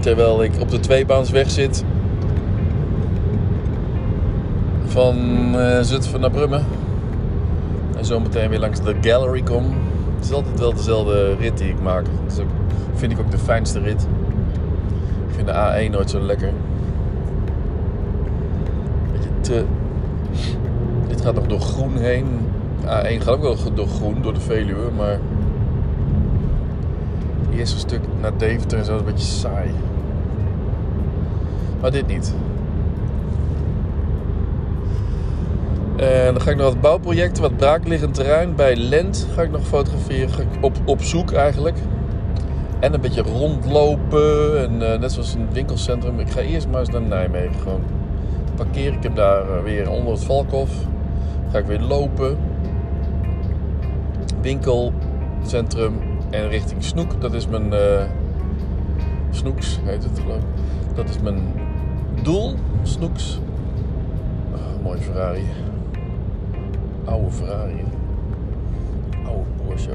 Terwijl 0.00 0.42
ik 0.42 0.52
op 0.60 0.70
de 0.70 0.80
tweebaansweg 0.80 1.50
zit. 1.50 1.84
Van 4.84 5.16
eh, 5.58 5.80
Zutphen 5.80 6.20
naar 6.20 6.30
Brummen. 6.30 6.64
En 7.96 8.04
zo 8.04 8.20
meteen 8.20 8.48
weer 8.48 8.58
langs 8.58 8.80
de 8.80 8.94
gallery 9.00 9.42
kom. 9.42 9.64
Het 10.14 10.24
is 10.24 10.32
altijd 10.32 10.58
wel 10.58 10.74
dezelfde 10.74 11.34
rit 11.34 11.58
die 11.58 11.68
ik 11.68 11.82
maak. 11.82 12.04
Dat 12.26 12.42
vind 12.94 13.12
ik 13.12 13.18
ook 13.18 13.30
de 13.30 13.38
fijnste 13.38 13.80
rit. 13.80 14.06
Ik 15.28 15.34
vind 15.34 15.46
de 15.46 15.86
A1 15.86 15.90
nooit 15.90 16.10
zo 16.10 16.20
lekker. 16.20 16.52
Dit 21.08 21.20
gaat 21.20 21.34
nog 21.34 21.46
door 21.46 21.60
groen 21.60 21.96
heen. 21.96 22.26
A1 22.84 23.22
gaat 23.22 23.28
ook 23.28 23.42
wel 23.42 23.56
door 23.74 23.86
groen, 23.86 24.22
door 24.22 24.34
de 24.34 24.40
Veluwe, 24.40 24.90
maar... 24.96 25.18
Het 27.48 27.58
eerste 27.58 27.78
stuk 27.78 28.00
naar 28.20 28.36
Deventer 28.36 28.78
en 28.78 28.84
zo 28.84 28.98
een 28.98 29.04
beetje 29.04 29.26
saai. 29.26 29.70
Maar 31.80 31.90
dit 31.90 32.06
niet. 32.06 32.34
En 35.96 36.32
dan 36.32 36.40
ga 36.40 36.50
ik 36.50 36.56
nog 36.56 36.66
wat 36.66 36.80
bouwprojecten, 36.80 37.42
wat 37.42 37.56
braakliggend 37.56 38.14
terrein 38.14 38.54
bij 38.54 38.76
Lent 38.76 39.28
ga 39.34 39.42
ik 39.42 39.50
nog 39.50 39.66
fotograferen. 39.66 40.28
Ga 40.28 40.42
ik 40.42 40.48
op, 40.60 40.76
op 40.84 41.02
zoek 41.02 41.32
eigenlijk. 41.32 41.76
En 42.80 42.94
een 42.94 43.00
beetje 43.00 43.22
rondlopen. 43.22 44.58
En 44.58 44.92
eh, 44.92 44.98
net 44.98 45.12
zoals 45.12 45.32
het 45.32 45.52
winkelcentrum. 45.52 46.20
Ik 46.20 46.30
ga 46.30 46.40
eerst 46.40 46.68
maar 46.68 46.80
eens 46.80 46.88
naar 46.88 47.02
Nijmegen. 47.02 47.60
Gewoon 47.60 47.80
parkeer 48.56 48.92
ik 48.92 49.02
hem 49.02 49.14
daar 49.14 49.56
eh, 49.56 49.62
weer 49.62 49.90
onder 49.90 50.12
het 50.12 50.24
Valkhof. 50.24 50.70
Ga 51.50 51.58
ik 51.58 51.66
weer 51.66 51.80
lopen. 51.80 52.36
Winkelcentrum 54.40 55.94
en 56.30 56.48
richting 56.48 56.84
Snoek. 56.84 57.20
Dat 57.20 57.32
is 57.32 57.48
mijn... 57.48 57.72
eh, 57.72 58.04
Snoeks 59.30 59.80
heet 59.84 60.04
het 60.04 60.18
geloof. 60.18 60.42
Dat 60.94 61.08
is 61.08 61.18
mijn 61.20 61.38
doel. 62.22 62.54
Snoeks. 62.82 63.40
Ah, 64.54 64.84
mooi 64.84 64.98
Ferrari. 65.00 65.44
Oude 67.04 67.30
Ferrari. 67.30 67.84
Oude 69.26 69.44
Porsche. 69.66 69.90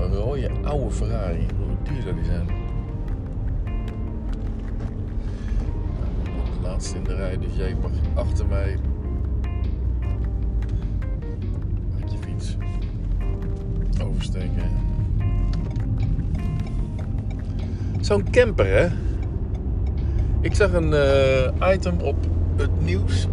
Een 0.00 0.14
rode 0.14 0.50
oude 0.64 0.90
Ferrari. 0.90 1.46
Hoe 1.56 1.76
duur 1.94 2.02
zou 2.02 2.14
die 2.14 2.24
zijn? 2.24 2.55
Laatste 6.66 6.96
in 6.96 7.04
de 7.04 7.14
rij, 7.14 7.38
dus 7.38 7.56
jij 7.56 7.76
mag 7.82 7.90
achter 8.14 8.46
mij. 8.46 8.76
Met 11.98 12.12
je 12.12 12.18
fiets 12.18 12.56
oversteken. 14.02 14.70
Zo'n 18.00 18.30
camper, 18.30 18.66
hè? 18.66 18.86
Ik 20.40 20.54
zag 20.54 20.72
een 20.72 20.92
eh, 20.92 21.72
item 21.74 22.00
op 22.00 22.16
het 22.56 22.84
nieuws. 22.84 23.26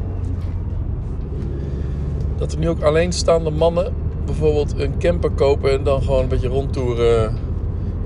Dat 2.37 2.51
er 2.51 2.59
nu 2.59 2.69
ook 2.69 2.81
alleenstaande 2.81 3.49
mannen 3.49 3.93
bijvoorbeeld 4.25 4.79
een 4.79 4.97
camper 4.97 5.31
kopen 5.31 5.71
en 5.71 5.83
dan 5.83 6.01
gewoon 6.01 6.21
een 6.21 6.27
beetje 6.27 6.47
rondtoeren 6.47 7.33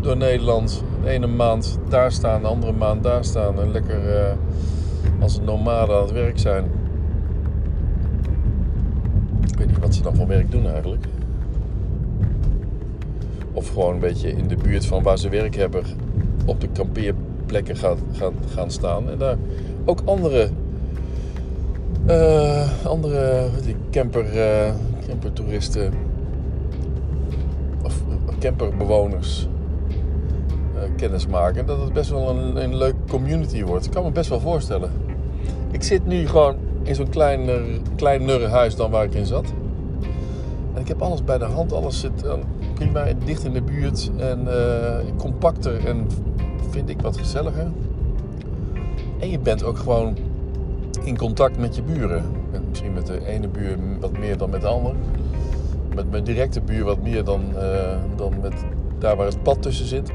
door 0.02 0.18
Nederland. 0.18 0.84
De 1.04 1.10
ene 1.10 1.28
maand 1.28 1.80
daar 1.90 2.12
staan, 2.12 2.42
de 2.42 2.48
andere 2.48 2.72
maand 2.72 3.04
daar 3.04 3.24
staan. 3.24 3.60
En 3.60 3.72
lekker 3.72 4.16
eh, 4.16 4.32
als 5.20 5.38
een 5.38 5.44
nomade 5.44 5.94
aan 5.94 6.02
het 6.02 6.12
werk 6.12 6.40
zijn. 6.40 6.66
Ik 9.52 9.58
weet 9.58 9.68
niet 9.68 9.80
wat 9.80 9.96
ze 9.96 10.02
dan 10.02 10.16
voor 10.16 10.28
werk 10.28 10.52
doen 10.52 10.68
eigenlijk. 10.68 11.06
Of 13.52 13.70
gewoon 13.70 13.94
een 13.94 14.00
beetje 14.00 14.32
in 14.32 14.48
de 14.48 14.56
buurt 14.56 14.86
van 14.86 15.04
waar 15.04 15.18
ze 15.18 15.30
werk 15.30 15.56
hebben 15.56 15.84
op 16.46 16.62
de 16.62 16.68
kampeerplekken 16.68 17.76
gaan, 17.76 17.98
gaan, 18.12 18.34
gaan 18.48 18.72
staan. 18.72 19.10
En 19.10 19.18
daar 19.18 19.38
ook 19.86 20.02
andere, 20.06 20.50
eh, 22.06 22.86
andere 22.86 23.50
camper, 23.92 24.40
eh, 24.40 24.74
campertoeristen 25.08 25.94
of 27.84 28.02
eh, 28.10 28.38
camperbewoners 28.40 29.48
kennis 30.96 31.28
maken. 31.28 31.66
Dat 31.66 31.82
het 31.82 31.94
best 31.94 32.10
wel 32.10 32.30
een, 32.30 32.64
een 32.64 32.76
leuke 32.76 32.98
community 33.08 33.64
wordt. 33.64 33.86
Ik 33.86 33.92
kan 33.92 34.04
me 34.04 34.12
best 34.12 34.30
wel 34.30 34.40
voorstellen. 34.40 34.92
Ik 35.78 35.84
zit 35.84 36.06
nu 36.06 36.28
gewoon 36.28 36.56
in 36.84 36.96
zo'n 36.96 37.10
kleiner, 37.10 37.62
kleiner 37.96 38.48
huis 38.48 38.76
dan 38.76 38.92
waar 38.92 39.04
ik 39.04 39.14
in 39.14 39.26
zat. 39.26 39.54
En 40.74 40.82
ik 40.82 40.88
heb 40.88 41.02
alles 41.02 41.24
bij 41.24 41.38
de 41.38 41.46
hand. 41.46 41.74
Alles 41.74 42.00
zit 42.00 42.24
eh, 42.24 42.34
prima 42.74 43.06
dicht 43.26 43.44
in 43.44 43.54
de 43.54 43.62
buurt. 43.62 44.12
En 44.18 44.48
eh, 44.48 45.06
compacter 45.18 45.88
en 45.88 46.08
vind 46.70 46.90
ik 46.90 47.02
wat 47.02 47.18
gezelliger. 47.18 47.72
En 49.20 49.30
je 49.30 49.40
bent 49.40 49.64
ook 49.64 49.78
gewoon 49.78 50.18
in 51.04 51.18
contact 51.18 51.58
met 51.58 51.76
je 51.76 51.82
buren. 51.82 52.24
En 52.52 52.64
misschien 52.70 52.94
met 52.94 53.08
de 53.08 53.26
ene 53.26 53.48
buur 53.48 53.78
wat 54.00 54.18
meer 54.18 54.38
dan 54.38 54.50
met 54.50 54.62
de 54.62 54.68
andere. 54.68 54.96
Met 55.96 56.12
mijn 56.12 56.24
directe 56.24 56.62
buur 56.62 56.84
wat 56.84 57.02
meer 57.02 57.24
dan, 57.24 57.42
eh, 57.58 57.98
dan 58.16 58.34
met 58.42 58.54
daar 59.00 59.16
waar 59.16 59.28
het 59.28 59.44
pad 59.44 59.62
tussen 59.62 59.86
zit. 59.86 60.12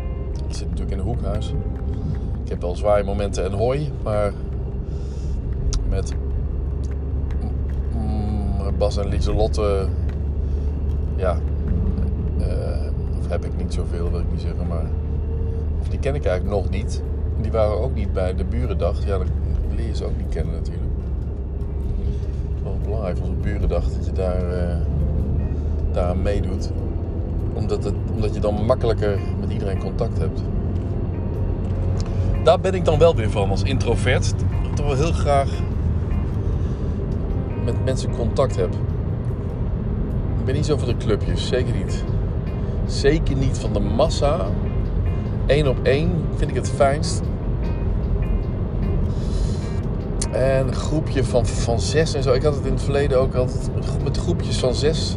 Het 0.47 0.57
zit 0.57 0.69
natuurlijk 0.69 0.93
in 0.93 0.99
een 0.99 1.05
hoekhuis. 1.05 1.53
Ik 2.45 2.49
heb 2.49 2.61
wel 2.61 2.77
zwaaie 2.77 3.05
momenten 3.05 3.45
en 3.45 3.53
hooi, 3.53 3.93
maar 4.03 4.33
met 5.93 6.15
mm, 7.95 8.79
Bas 8.79 8.97
en 8.97 9.09
Lieselotte, 9.09 9.87
ja, 11.17 11.39
eh, 12.39 12.47
of 13.19 13.29
heb 13.29 13.45
ik 13.45 13.57
niet 13.57 13.75
zoveel, 13.75 14.11
wil 14.11 14.21
ik 14.21 14.31
niet 14.31 14.41
zeggen, 14.41 14.67
maar 14.69 14.85
die 15.89 15.99
ken 15.99 16.15
ik 16.15 16.25
eigenlijk 16.25 16.57
nog 16.57 16.71
niet. 16.71 17.03
Die 17.41 17.51
waren 17.51 17.81
ook 17.81 17.95
niet 17.95 18.13
bij 18.13 18.35
de 18.35 18.45
burendag. 18.45 19.07
Ja, 19.07 19.19
dan 19.19 19.27
leer 19.77 19.87
je 19.87 19.95
ze 19.95 20.05
ook 20.05 20.17
niet 20.17 20.29
kennen 20.29 20.55
natuurlijk. 20.55 20.91
Het 22.05 22.57
is 22.57 22.63
wel 22.63 22.79
belangrijk 22.85 23.17
zo'n 23.17 23.39
burendag 23.41 23.85
dat 23.85 24.07
je 24.07 24.13
daar, 24.13 24.53
eh, 24.53 24.77
daar 25.93 26.05
aan 26.05 26.23
meedoet. 26.23 26.71
Omdat, 27.53 27.85
het, 27.85 27.95
omdat 28.15 28.35
je 28.35 28.41
dan 28.41 28.65
makkelijker 28.65 29.19
met 29.41 29.53
iedereen 29.53 29.79
contact 29.79 30.19
hebt. 30.19 30.43
Daar 32.45 32.61
ben 32.61 32.75
ik 32.75 32.85
dan 32.85 32.99
wel 32.99 33.15
weer 33.15 33.31
van 33.31 33.51
als 33.51 33.63
introvert. 33.63 34.35
Dat 34.71 34.79
ik 34.79 34.85
wel 34.85 34.95
heel 34.95 35.13
graag 35.13 35.51
met 37.65 37.85
mensen 37.85 38.11
contact 38.17 38.57
heb. 38.57 38.73
Ik 40.39 40.45
ben 40.45 40.55
niet 40.55 40.67
zo 40.67 40.77
van 40.77 40.89
de 40.89 40.97
clubjes, 40.97 41.47
zeker 41.47 41.75
niet. 41.75 42.05
Zeker 42.87 43.37
niet 43.37 43.59
van 43.59 43.73
de 43.73 43.81
massa. 43.81 44.47
Eén 45.47 45.69
op 45.69 45.79
één 45.83 46.11
vind 46.37 46.51
ik 46.51 46.57
het 46.57 46.71
fijnst. 46.71 47.23
En 50.33 50.67
een 50.67 50.75
groepje 50.75 51.25
van, 51.25 51.47
van 51.47 51.81
zes 51.81 52.15
en 52.15 52.23
zo. 52.23 52.33
Ik 52.33 52.43
had 52.43 52.55
het 52.55 52.67
in 52.67 52.73
het 52.73 52.83
verleden 52.83 53.21
ook 53.21 53.35
altijd 53.35 53.71
met 54.05 54.17
groepjes 54.17 54.59
van 54.59 54.75
zes. 54.75 55.17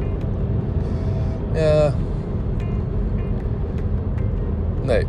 Ja. 1.53 1.93
Nee. 4.81 5.05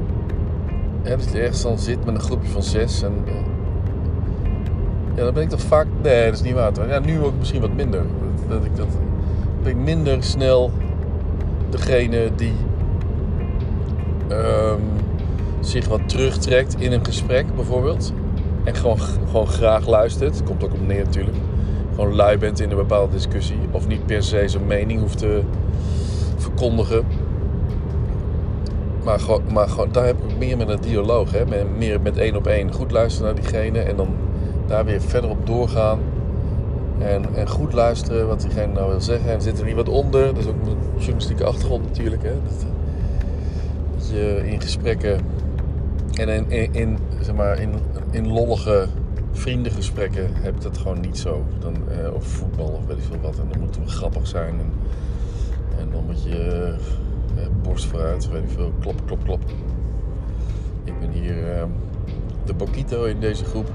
Ja, 1.02 1.16
dat 1.16 1.32
je 1.32 1.38
ergens 1.38 1.62
dan 1.62 1.78
zit 1.78 2.04
met 2.04 2.14
een 2.14 2.20
groepje 2.20 2.50
van 2.50 2.62
zes. 2.62 3.02
En, 3.02 3.12
eh, 3.26 3.32
ja, 5.16 5.24
dan 5.24 5.34
ben 5.34 5.42
ik 5.42 5.48
toch 5.48 5.60
vaak... 5.60 5.86
Nee, 6.02 6.24
dat 6.24 6.34
is 6.34 6.42
niet 6.42 6.54
waar. 6.54 6.88
Ja, 6.88 6.98
nu 6.98 7.20
ook 7.20 7.32
misschien 7.38 7.60
wat 7.60 7.74
minder. 7.74 8.02
Dat, 8.48 8.64
ik 8.64 8.76
dat... 8.76 8.86
Ben 9.62 9.70
ik 9.70 9.84
minder 9.84 10.22
snel 10.22 10.70
degene 11.70 12.30
die 12.36 12.54
ehm, 14.28 14.80
zich 15.60 15.88
wat 15.88 16.08
terugtrekt 16.08 16.80
in 16.80 16.92
een 16.92 17.04
gesprek 17.04 17.54
bijvoorbeeld. 17.54 18.12
En 18.64 18.74
gewoon, 18.74 18.98
gewoon 19.00 19.46
graag 19.46 19.86
luistert. 19.86 20.42
Komt 20.42 20.64
ook 20.64 20.72
op 20.72 20.86
neer 20.86 21.04
natuurlijk. 21.04 21.36
Gewoon 21.94 22.14
lui 22.14 22.38
bent 22.38 22.60
in 22.60 22.70
een 22.70 22.76
bepaalde 22.76 23.12
discussie. 23.12 23.58
Of 23.70 23.86
niet 23.86 24.06
per 24.06 24.22
se 24.22 24.48
zijn 24.48 24.66
mening 24.66 25.00
hoeft 25.00 25.18
te 25.18 25.40
verkondigen. 26.36 27.04
Maar, 29.04 29.20
gewoon, 29.20 29.42
maar 29.52 29.68
gewoon, 29.68 29.88
daar 29.92 30.06
heb 30.06 30.16
ik 30.28 30.38
meer 30.38 30.56
met 30.56 30.68
een 30.68 30.80
dialoog. 30.80 31.30
Hè? 31.32 31.44
Meer 31.76 32.00
met 32.00 32.16
één 32.16 32.36
op 32.36 32.46
één. 32.46 32.72
Goed 32.72 32.90
luisteren 32.90 33.34
naar 33.34 33.42
diegene. 33.42 33.78
En 33.78 33.96
dan 33.96 34.08
daar 34.66 34.84
weer 34.84 35.00
verder 35.00 35.30
op 35.30 35.46
doorgaan. 35.46 35.98
En, 36.98 37.34
en 37.34 37.48
goed 37.48 37.72
luisteren 37.72 38.26
wat 38.26 38.40
diegene 38.40 38.72
nou 38.72 38.90
wil 38.90 39.00
zeggen. 39.00 39.30
En 39.30 39.42
zit 39.42 39.58
er 39.58 39.64
niet 39.64 39.74
wat 39.74 39.88
onder. 39.88 40.26
Dat 40.26 40.36
is 40.36 40.46
ook 40.46 40.66
een 40.66 40.76
journalistieke 40.96 41.44
achtergrond 41.44 41.84
natuurlijk. 41.84 42.22
Hè? 42.22 42.32
Dat, 42.44 42.66
je 44.10 44.42
in 44.44 44.60
gesprekken 44.60 45.20
en 46.14 46.50
in, 46.50 46.74
in, 46.74 46.98
zeg 47.20 47.34
maar, 47.34 47.60
in, 47.60 47.74
in 48.10 48.32
lollige 48.32 48.86
vriendengesprekken 49.32 50.28
heb 50.32 50.60
dat 50.60 50.78
gewoon 50.78 51.00
niet 51.00 51.18
zo. 51.18 51.44
Dan, 51.58 51.74
eh, 51.88 52.14
of 52.14 52.24
voetbal 52.24 52.66
of 52.66 52.86
weet 52.86 52.96
ik 52.96 53.02
veel 53.02 53.20
wat. 53.20 53.38
En 53.38 53.48
dan 53.50 53.60
moeten 53.60 53.82
we 53.82 53.88
grappig 53.88 54.26
zijn. 54.26 54.60
En, 54.60 54.72
en 55.78 55.88
dan 55.90 56.04
moet 56.06 56.22
je 56.22 56.74
eh, 57.36 57.46
borst 57.62 57.84
vooruit, 57.84 58.28
weet 58.28 58.42
ik 58.42 58.50
veel. 58.50 58.72
Klop, 58.80 59.02
klop, 59.06 59.24
klop. 59.24 59.40
Ik 60.84 61.00
ben 61.00 61.10
hier 61.10 61.52
eh, 61.52 61.64
de 62.44 62.54
Bokito 62.54 63.04
in 63.04 63.20
deze 63.20 63.44
groep. 63.44 63.70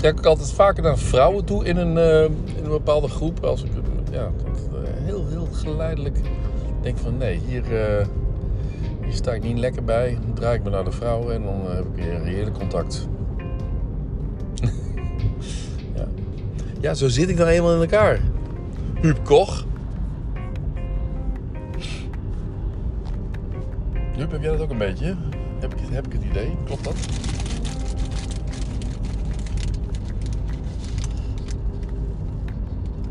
Ik 0.00 0.06
trek 0.06 0.18
ook 0.18 0.26
altijd 0.26 0.52
vaker 0.52 0.82
naar 0.82 0.98
vrouwen 0.98 1.44
toe 1.44 1.64
in 1.64 1.76
een, 1.76 1.98
eh, 1.98 2.24
in 2.24 2.64
een 2.64 2.70
bepaalde 2.70 3.08
groep. 3.08 3.44
Als 3.44 3.62
ik 3.62 3.70
ja, 4.10 4.22
eh, 4.22 5.04
heel, 5.04 5.26
heel 5.28 5.48
geleidelijk 5.52 6.18
denk 6.82 6.98
van 6.98 7.16
nee, 7.16 7.40
hier, 7.46 7.62
eh, 7.64 8.06
hier 9.02 9.12
sta 9.12 9.32
ik 9.32 9.42
niet 9.42 9.58
lekker 9.58 9.84
bij. 9.84 10.18
Dan 10.22 10.34
draai 10.34 10.58
ik 10.58 10.64
me 10.64 10.70
naar 10.70 10.84
de 10.84 10.90
vrouwen 10.90 11.34
en 11.34 11.42
dan 11.42 11.60
heb 11.68 11.84
ik 11.84 11.94
weer 11.94 12.22
reële 12.22 12.52
contact. 12.52 13.08
ja. 15.96 16.06
ja, 16.80 16.94
zo 16.94 17.08
zit 17.08 17.28
ik 17.28 17.36
nou 17.36 17.48
eenmaal 17.48 17.74
in 17.74 17.80
elkaar. 17.80 18.20
Huub 19.00 19.24
Koch. 19.24 19.64
Huub, 24.16 24.30
heb 24.30 24.42
jij 24.42 24.50
dat 24.50 24.60
ook 24.60 24.70
een 24.70 24.78
beetje? 24.78 25.16
Heb 25.58 25.74
ik, 25.74 25.80
heb 25.90 26.06
ik 26.06 26.12
het 26.12 26.22
idee? 26.24 26.56
Klopt 26.64 26.84
dat? 26.84 26.96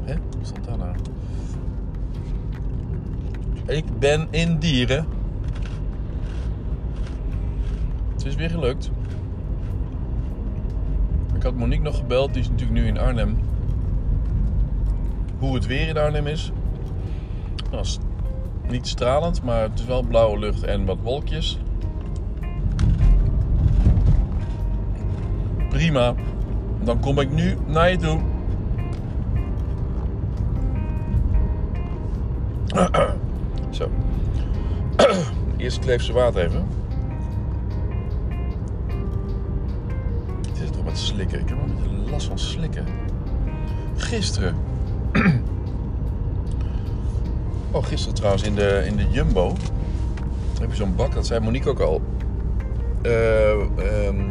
Hè? 0.10 0.16
Wat 0.38 0.48
staat 0.48 0.66
daar 0.66 0.78
nou? 0.78 0.96
Ik 3.70 4.00
ben 4.00 4.28
in 4.30 4.58
dieren. 4.58 5.06
Het 8.14 8.26
is 8.26 8.36
weer 8.36 8.50
gelukt. 8.50 8.92
Ik 11.36 11.44
had 11.44 11.56
Monique 11.56 11.84
nog 11.84 11.98
gebeld, 11.98 12.34
die 12.34 12.42
is 12.42 12.50
natuurlijk 12.50 12.80
nu 12.80 12.88
in 12.88 12.98
Arnhem. 12.98 13.38
Hoe 15.40 15.56
het 15.56 15.66
weer 15.66 15.88
in 15.88 15.98
Arnhem 15.98 16.28
is. 16.28 16.52
Nou, 17.72 17.82
is 17.82 17.98
niet 18.68 18.88
stralend, 18.88 19.44
maar 19.44 19.62
het 19.62 19.80
is 19.80 19.86
wel 19.86 20.04
blauwe 20.04 20.40
lucht 20.40 20.64
en 20.64 20.86
wat 20.86 20.98
wolkjes. 21.02 21.60
Prima. 25.70 26.14
Dan 26.84 27.00
kom 27.00 27.20
ik 27.20 27.32
nu 27.32 27.58
naar 27.66 27.92
je 27.92 27.98
toe. 27.98 28.20
Eerst 35.60 35.80
Kleefse 35.80 36.14
water 36.14 36.46
even. 36.46 36.68
Het 40.48 40.60
is 40.64 40.70
toch 40.70 40.84
met 40.84 40.98
slikken. 40.98 41.40
Ik 41.40 41.50
heb 41.50 41.58
een 41.58 41.76
beetje 41.76 42.12
last 42.12 42.28
van 42.28 42.40
slikken. 42.40 42.86
Gisteren. 43.96 44.56
Oh, 47.72 47.84
gisteren 47.84 48.16
trouwens 48.16 48.44
in 48.44 48.56
de, 48.56 48.84
in 48.86 48.96
de 48.96 49.10
Jumbo. 49.10 49.56
Heb 50.60 50.70
je 50.70 50.76
zo'n 50.76 50.96
bak, 50.96 51.14
dat 51.14 51.26
zei 51.28 51.40
Monique 51.40 51.70
ook 51.70 51.80
al. 51.80 52.02
Eh, 53.02 53.52
ehm, 53.52 54.24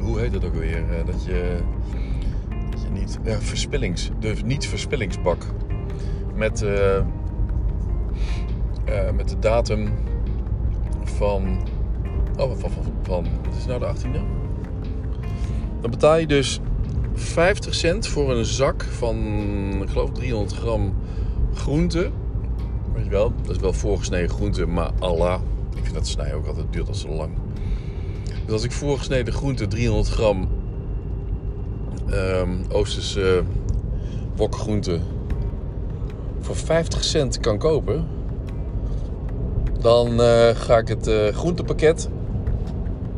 hoe 0.00 0.20
heet 0.20 0.32
dat 0.32 0.44
ook 0.44 0.54
weer? 0.54 0.76
Eh, 0.76 1.06
dat 1.06 1.24
je, 1.24 1.58
dat 2.70 2.82
je 2.82 2.88
niet. 2.88 3.18
Ja, 3.24 3.40
verspillings. 3.40 4.10
De 4.20 4.34
niet-verspillingsbak. 4.44 5.46
Met. 6.34 6.62
eh, 6.62 7.00
eh, 8.84 9.10
met 9.10 9.28
de 9.28 9.38
datum 9.38 9.92
van. 11.04 11.58
Oh, 12.36 12.50
van, 12.56 12.70
van, 12.70 12.82
van. 13.02 13.26
Wat 13.44 13.54
is 13.58 13.66
nou 13.66 13.78
de 13.78 13.86
18e? 13.86 14.20
Dan 15.80 15.90
betaal 15.90 16.16
je 16.16 16.26
dus 16.26 16.60
50 17.14 17.74
cent 17.74 18.06
voor 18.06 18.32
een 18.32 18.44
zak 18.44 18.82
van. 18.82 19.16
Ik 19.82 19.88
geloof 19.88 20.10
300 20.10 20.52
gram 20.52 20.94
groente. 21.54 22.10
Weet 22.94 23.04
je 23.04 23.10
wel, 23.10 23.32
dat 23.42 23.56
is 23.56 23.62
wel 23.62 23.72
voorgesneden 23.72 24.30
groente, 24.30 24.66
maar 24.66 24.90
Allah. 24.98 25.40
Ik 25.76 25.82
vind 25.82 25.94
dat 25.94 26.06
snijden 26.06 26.36
ook 26.36 26.46
altijd 26.46 26.66
duurt 26.70 26.88
al 26.88 26.94
zo 26.94 27.08
lang. 27.08 27.30
Dus 28.44 28.52
als 28.52 28.64
ik 28.64 28.72
voorgesneden 28.72 29.34
groente 29.34 29.66
300 29.66 30.08
gram 30.08 30.48
ehm 32.10 32.50
Oosterse 32.68 33.42
wokgroente 34.36 35.00
voor 36.40 36.56
50 36.56 37.04
cent 37.04 37.40
kan 37.40 37.58
kopen, 37.58 38.06
dan 39.84 40.20
eh, 40.20 40.48
ga 40.54 40.78
ik 40.78 40.88
het 40.88 41.06
eh, 41.06 41.34
groentepakket, 41.34 42.08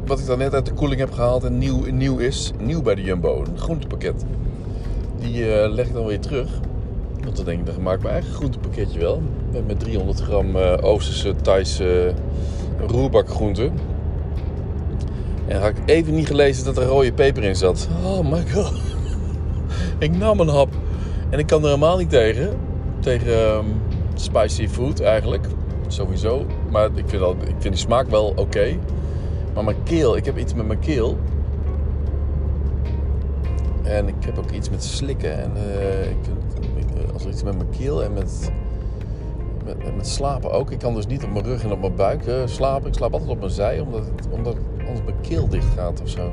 wat 0.06 0.18
ik 0.18 0.26
dan 0.26 0.38
net 0.38 0.54
uit 0.54 0.66
de 0.66 0.72
koeling 0.72 1.00
heb 1.00 1.12
gehaald 1.12 1.44
en 1.44 1.58
nieuw, 1.58 1.84
nieuw 1.90 2.18
is, 2.18 2.52
nieuw 2.58 2.82
bij 2.82 2.94
de 2.94 3.02
Jumbo, 3.02 3.44
een 3.44 3.58
groentepakket, 3.58 4.24
die 5.18 5.54
eh, 5.54 5.72
leg 5.72 5.86
ik 5.86 5.92
dan 5.92 6.06
weer 6.06 6.20
terug. 6.20 6.48
Want 7.22 7.36
dan 7.36 7.44
denk 7.44 7.58
ik, 7.58 7.66
dan 7.66 7.82
maak 7.82 7.96
ik 7.96 8.02
mijn 8.02 8.14
eigen 8.14 8.32
groentepakketje 8.32 8.98
wel. 8.98 9.22
Met, 9.52 9.66
met 9.66 9.80
300 9.80 10.20
gram 10.20 10.56
Oosterse, 10.56 11.34
Thaise 11.42 12.12
roerbakgroenten. 12.86 13.72
En 15.46 15.60
had 15.60 15.70
ik 15.70 15.76
even 15.84 16.14
niet 16.14 16.26
gelezen 16.26 16.64
dat 16.64 16.76
er 16.76 16.84
rode 16.84 17.12
peper 17.12 17.44
in 17.44 17.56
zat. 17.56 17.88
Oh 18.04 18.30
my 18.30 18.44
god. 18.50 18.72
ik 19.98 20.16
nam 20.16 20.40
een 20.40 20.48
hap. 20.48 20.68
En 21.30 21.38
ik 21.38 21.46
kan 21.46 21.60
er 21.60 21.66
helemaal 21.66 21.96
niet 21.96 22.10
tegen. 22.10 22.58
Tegen 23.00 23.34
ehm, 23.34 23.64
spicy 24.14 24.68
food 24.68 25.00
eigenlijk. 25.00 25.46
Sowieso. 25.88 26.46
Maar 26.70 26.90
ik 26.94 27.04
vind, 27.06 27.22
al, 27.22 27.30
ik 27.30 27.54
vind 27.58 27.62
die 27.62 27.76
smaak 27.76 28.08
wel 28.08 28.32
oké. 28.36 28.76
Maar 29.54 29.64
mijn 29.64 29.82
keel, 29.82 30.16
ik 30.16 30.24
heb 30.24 30.38
iets 30.38 30.54
met 30.54 30.66
mijn 30.66 30.78
keel. 30.78 31.16
En 33.82 34.08
ik 34.08 34.14
heb 34.20 34.38
ook 34.38 34.50
iets 34.50 34.70
met 34.70 34.84
slikken. 34.84 35.38
En 35.38 35.52
eh, 35.54 36.10
ik, 36.10 36.16
ik, 36.76 37.12
als 37.12 37.24
er 37.24 37.30
iets 37.30 37.42
met 37.42 37.56
mijn 37.56 37.70
keel 37.78 38.04
en 38.04 38.12
met, 38.12 38.50
met, 39.64 39.96
met 39.96 40.08
slapen 40.08 40.52
ook. 40.52 40.70
Ik 40.70 40.78
kan 40.78 40.94
dus 40.94 41.06
niet 41.06 41.24
op 41.24 41.32
mijn 41.32 41.44
rug 41.44 41.64
en 41.64 41.72
op 41.72 41.80
mijn 41.80 41.94
buik 41.94 42.26
eh, 42.26 42.34
slapen. 42.44 42.88
Ik 42.88 42.94
slaap 42.94 43.12
altijd 43.12 43.30
op 43.30 43.38
mijn 43.38 43.50
zij, 43.50 43.80
omdat, 43.80 44.00
het, 44.00 44.28
omdat 44.30 44.56
anders 44.78 45.04
mijn 45.04 45.20
keel 45.20 45.48
dicht 45.48 45.74
gaat 45.76 46.02
of 46.02 46.08
zo. 46.08 46.30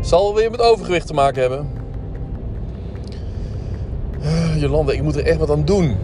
Zal 0.00 0.34
weer 0.34 0.50
met 0.50 0.60
overgewicht 0.60 1.06
te 1.06 1.14
maken 1.14 1.40
hebben. 1.40 1.68
Jolande, 4.56 4.94
ik 4.94 5.02
moet 5.02 5.16
er 5.16 5.26
echt 5.26 5.38
wat 5.38 5.50
aan 5.50 5.64
doen. 5.64 5.96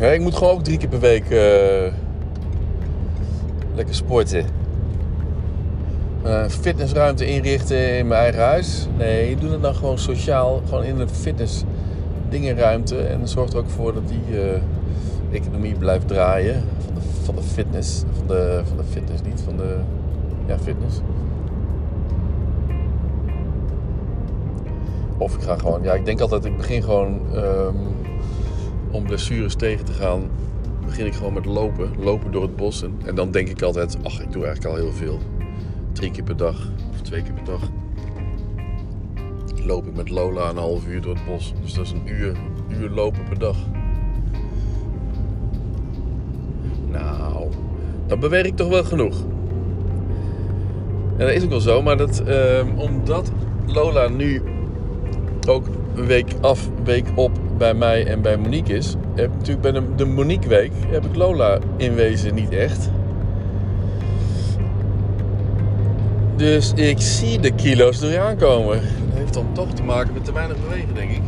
Ik 0.00 0.20
moet 0.20 0.34
gewoon 0.34 0.52
ook 0.52 0.64
drie 0.64 0.78
keer 0.78 0.88
per 0.88 1.00
week 1.00 1.24
lekker 3.78 3.94
sporten. 3.94 4.44
Een 6.22 6.50
fitnessruimte 6.50 7.26
inrichten 7.26 7.98
in 7.98 8.06
mijn 8.06 8.20
eigen 8.20 8.42
huis. 8.42 8.86
Nee, 8.96 9.36
doe 9.36 9.50
het 9.50 9.62
dan 9.62 9.74
gewoon 9.74 9.98
sociaal. 9.98 10.62
Gewoon 10.68 10.84
in 10.84 11.00
een 11.00 11.08
fitness 11.08 11.64
dingenruimte. 12.28 12.96
En 12.96 13.28
zorg 13.28 13.52
er 13.52 13.58
ook 13.58 13.70
voor 13.70 13.94
dat 13.94 14.08
die 14.08 14.38
uh, 14.38 14.40
economie 15.30 15.74
blijft 15.74 16.08
draaien. 16.08 16.62
Van 16.84 16.94
de, 16.94 17.00
van 17.22 17.34
de 17.34 17.42
fitness. 17.42 18.04
Van 18.16 18.26
de, 18.26 18.60
van 18.64 18.76
de 18.76 18.84
fitness 18.84 19.22
niet. 19.22 19.40
Van 19.44 19.56
de 19.56 19.76
ja, 20.46 20.58
fitness. 20.58 21.00
Of 25.18 25.34
ik 25.34 25.42
ga 25.42 25.56
gewoon... 25.56 25.82
Ja, 25.82 25.92
ik 25.92 26.04
denk 26.04 26.20
altijd... 26.20 26.44
Ik 26.44 26.56
begin 26.56 26.82
gewoon... 26.82 27.20
Um, 27.34 27.76
om 28.90 29.04
blessures 29.04 29.54
tegen 29.54 29.84
te 29.84 29.92
gaan... 29.92 30.22
Begin 30.88 31.06
ik 31.06 31.14
gewoon 31.14 31.32
met 31.32 31.44
lopen. 31.44 31.90
Lopen 31.98 32.32
door 32.32 32.42
het 32.42 32.56
bos. 32.56 32.84
En, 33.04 33.14
dan 33.14 33.30
denk 33.30 33.48
ik 33.48 33.62
altijd... 33.62 33.98
Ach, 34.02 34.20
ik 34.20 34.32
doe 34.32 34.44
eigenlijk 34.44 34.74
al 34.74 34.82
heel 34.82 34.92
veel 34.92 35.18
drie 35.92 36.10
keer 36.10 36.24
per 36.24 36.36
dag 36.36 36.70
of 36.90 37.00
twee 37.00 37.22
keer 37.22 37.32
per 37.32 37.44
dag 37.44 37.60
loop 39.68 39.86
ik 39.86 39.96
met 39.96 40.10
Lola 40.10 40.50
een 40.50 40.56
half 40.56 40.86
uur 40.86 41.00
door 41.00 41.14
het 41.14 41.24
bos. 41.24 41.54
Dus 41.62 41.74
dat 41.74 41.84
is 41.84 41.92
een 41.92 42.02
uur, 42.04 42.36
uur 42.68 42.90
lopen 42.90 43.24
per 43.24 43.38
dag. 43.38 43.56
Nou, 46.90 47.48
dan 48.06 48.20
beweeg 48.20 48.44
ik 48.44 48.56
toch 48.56 48.68
wel 48.68 48.84
genoeg. 48.84 49.16
En 51.16 51.26
dat 51.26 51.30
is 51.30 51.42
ook 51.44 51.50
wel 51.50 51.60
zo, 51.60 51.82
maar 51.82 51.96
dat, 51.96 52.22
uh, 52.28 52.80
omdat 52.80 53.32
Lola 53.66 54.08
nu 54.08 54.42
ook 55.48 55.66
een 55.94 56.06
week 56.06 56.32
af, 56.40 56.68
week 56.84 57.06
op 57.14 57.30
bij 57.58 57.74
mij 57.74 58.06
en 58.06 58.22
bij 58.22 58.36
Monique 58.36 58.76
is, 58.76 58.94
heb 59.14 59.30
natuurlijk 59.32 59.60
bij 59.60 59.72
de, 59.72 59.94
de 59.96 60.04
Monique 60.04 60.48
week 60.48 60.72
heb 60.86 61.04
ik 61.04 61.16
Lola 61.16 61.58
in 61.76 61.94
wezen 61.94 62.34
niet 62.34 62.52
echt. 62.52 62.90
Dus 66.36 66.72
ik 66.72 67.00
zie 67.00 67.40
de 67.40 67.50
kilo's 67.50 68.02
er 68.02 68.20
aankomen. 68.20 68.80
Dat 69.08 69.18
heeft 69.18 69.34
dan 69.34 69.46
toch 69.52 69.72
te 69.72 69.82
maken 69.82 70.12
met 70.14 70.24
te 70.24 70.32
weinig 70.32 70.56
bewegen, 70.68 70.94
denk 70.94 71.10
ik. 71.10 71.22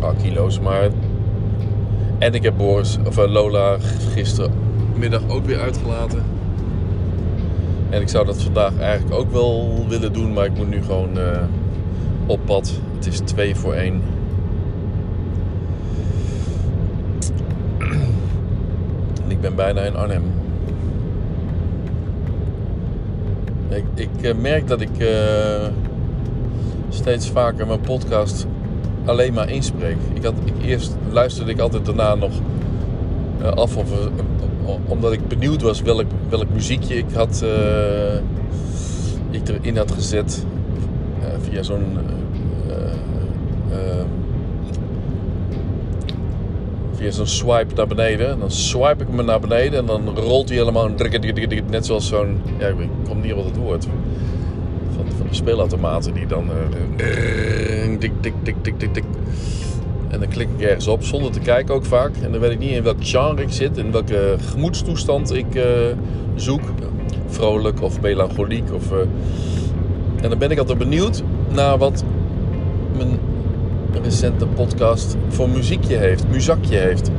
Ah, 0.00 0.18
kilo's, 0.22 0.60
maar. 0.60 0.88
En 2.18 2.34
ik 2.34 2.42
heb 2.42 2.56
Boris, 2.56 2.98
of 3.06 3.18
uh, 3.18 3.30
Lola 3.30 3.76
gisterenmiddag 4.14 5.28
ook 5.28 5.46
weer 5.46 5.60
uitgelaten. 5.60 6.22
En 7.90 8.00
ik 8.00 8.08
zou 8.08 8.26
dat 8.26 8.42
vandaag 8.42 8.78
eigenlijk 8.78 9.14
ook 9.14 9.32
wel 9.32 9.84
willen 9.88 10.12
doen, 10.12 10.32
maar 10.32 10.44
ik 10.44 10.56
moet 10.56 10.68
nu 10.68 10.82
gewoon 10.82 11.18
uh, 11.18 11.42
op 12.26 12.40
pad. 12.44 12.80
Het 12.96 13.06
is 13.06 13.18
2 13.18 13.54
voor 13.54 13.72
1. 13.72 14.02
En 19.24 19.30
ik 19.30 19.40
ben 19.40 19.54
bijna 19.54 19.80
in 19.80 19.96
Arnhem. 19.96 20.22
Ik, 23.68 23.84
ik 23.94 24.08
uh, 24.22 24.34
merk 24.34 24.68
dat 24.68 24.80
ik 24.80 24.98
uh, 24.98 25.08
steeds 26.88 27.30
vaker 27.30 27.66
mijn 27.66 27.80
podcast 27.80 28.46
alleen 29.04 29.32
maar 29.32 29.50
inspreek. 29.50 29.96
Ik 30.12 30.24
had, 30.24 30.34
ik, 30.44 30.64
eerst 30.64 30.96
luisterde 31.10 31.50
ik 31.50 31.58
altijd 31.58 31.86
daarna 31.86 32.14
nog 32.14 32.32
uh, 33.40 33.48
af 33.48 33.76
of, 33.76 33.90
omdat 34.86 35.12
ik 35.12 35.28
benieuwd 35.28 35.62
was 35.62 35.82
welk, 35.82 36.06
welk 36.28 36.48
muziekje 36.52 36.96
ik 36.96 37.12
had 37.14 37.44
ik 39.30 39.48
erin 39.48 39.76
had 39.76 39.92
gezet 39.92 40.46
via 41.40 41.62
zo'n 41.62 41.98
via 47.06 47.24
zo'n 47.24 47.26
swipe 47.26 47.74
naar 47.74 47.86
beneden. 47.86 48.30
En 48.30 48.38
dan 48.38 48.50
swipe 48.50 49.02
ik 49.02 49.08
hem 49.16 49.24
naar 49.24 49.40
beneden 49.40 49.78
en 49.78 49.86
dan 49.86 50.18
rolt 50.18 50.48
hij 50.48 50.58
helemaal 50.58 50.90
net 51.70 51.86
zoals 51.86 52.06
zo'n, 52.06 52.40
ja 52.58 52.66
ik 52.66 52.88
kom 53.08 53.20
niet 53.20 53.32
op 53.32 53.44
het 53.44 53.56
woord, 53.56 53.86
van, 54.94 55.04
van 55.16 55.26
de 55.28 55.34
speelautomaten 55.34 56.14
die 56.14 56.26
dan 56.26 56.50
dik. 57.98 58.12
En 60.08 60.20
dan 60.20 60.28
klik 60.28 60.48
ik 60.56 60.66
ergens 60.66 60.86
op 60.86 61.02
zonder 61.04 61.30
te 61.30 61.40
kijken 61.40 61.74
ook 61.74 61.84
vaak. 61.84 62.10
En 62.22 62.32
dan 62.32 62.40
weet 62.40 62.50
ik 62.50 62.58
niet 62.58 62.70
in 62.70 62.82
welk 62.82 62.96
genre 63.00 63.42
ik 63.42 63.50
zit, 63.50 63.76
in 63.76 63.92
welke 63.92 64.36
gemoedstoestand 64.50 65.34
ik 65.34 65.54
uh, 65.54 65.62
zoek. 66.34 66.60
Vrolijk 67.26 67.82
of 67.82 68.00
melancholiek. 68.00 68.72
Of, 68.74 68.92
uh... 68.92 68.98
En 70.22 70.28
dan 70.28 70.38
ben 70.38 70.50
ik 70.50 70.58
altijd 70.58 70.78
benieuwd 70.78 71.22
naar 71.48 71.78
wat 71.78 72.04
recente 74.02 74.46
podcast 74.46 75.16
voor 75.28 75.48
muziekje 75.48 75.96
heeft, 75.96 76.24
muzakje 76.30 76.76
heeft. 76.76 77.10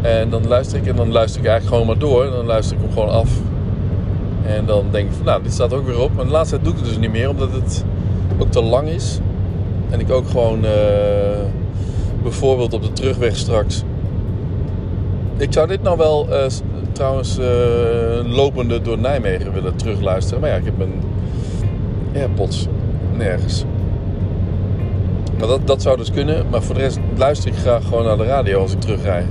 En 0.00 0.30
dan 0.30 0.48
luister 0.48 0.78
ik 0.78 0.86
en 0.86 0.96
dan 0.96 1.12
luister 1.12 1.40
ik 1.40 1.46
eigenlijk 1.46 1.76
gewoon 1.76 1.86
maar 1.86 2.08
door. 2.08 2.24
En 2.24 2.30
dan 2.30 2.46
luister 2.46 2.76
ik 2.76 2.82
hem 2.82 2.92
gewoon 2.92 3.08
af. 3.08 3.30
En 4.46 4.66
dan 4.66 4.84
denk 4.90 5.08
ik 5.08 5.14
van 5.16 5.24
nou, 5.24 5.42
dit 5.42 5.52
staat 5.52 5.72
ook 5.72 5.86
weer 5.86 6.00
op. 6.00 6.14
Maar 6.14 6.24
de 6.24 6.30
laatste 6.30 6.54
tijd 6.54 6.64
doe 6.64 6.74
ik 6.74 6.78
het 6.78 6.88
dus 6.88 6.98
niet 6.98 7.12
meer, 7.12 7.28
omdat 7.28 7.52
het 7.52 7.84
ook 8.38 8.50
te 8.50 8.62
lang 8.62 8.88
is. 8.88 9.18
En 9.90 10.00
ik 10.00 10.10
ook 10.10 10.28
gewoon 10.28 10.64
uh, 10.64 10.70
bijvoorbeeld 12.22 12.72
op 12.72 12.82
de 12.82 12.92
terugweg 12.92 13.36
straks. 13.36 13.82
Ik 15.36 15.52
zou 15.52 15.68
dit 15.68 15.82
nou 15.82 15.96
wel 15.96 16.26
uh, 16.28 16.44
trouwens 16.92 17.38
uh, 17.38 17.44
lopende 18.24 18.82
door 18.82 18.98
Nijmegen 18.98 19.52
willen 19.52 19.76
terugluisteren. 19.76 20.40
Maar 20.40 20.50
ja, 20.50 20.56
ik 20.56 20.64
heb 20.64 20.78
mijn 20.78 20.92
AirPods 22.14 22.66
nergens. 23.16 23.64
Maar 25.38 25.48
dat, 25.48 25.66
dat 25.66 25.82
zou 25.82 25.96
dus 25.96 26.10
kunnen. 26.10 26.46
Maar 26.50 26.62
voor 26.62 26.74
de 26.74 26.80
rest 26.80 26.98
luister 27.16 27.50
ik 27.50 27.56
graag 27.56 27.84
gewoon 27.84 28.04
naar 28.04 28.16
de 28.16 28.24
radio 28.24 28.60
als 28.60 28.72
ik 28.72 28.80
terugrij. 28.80 29.26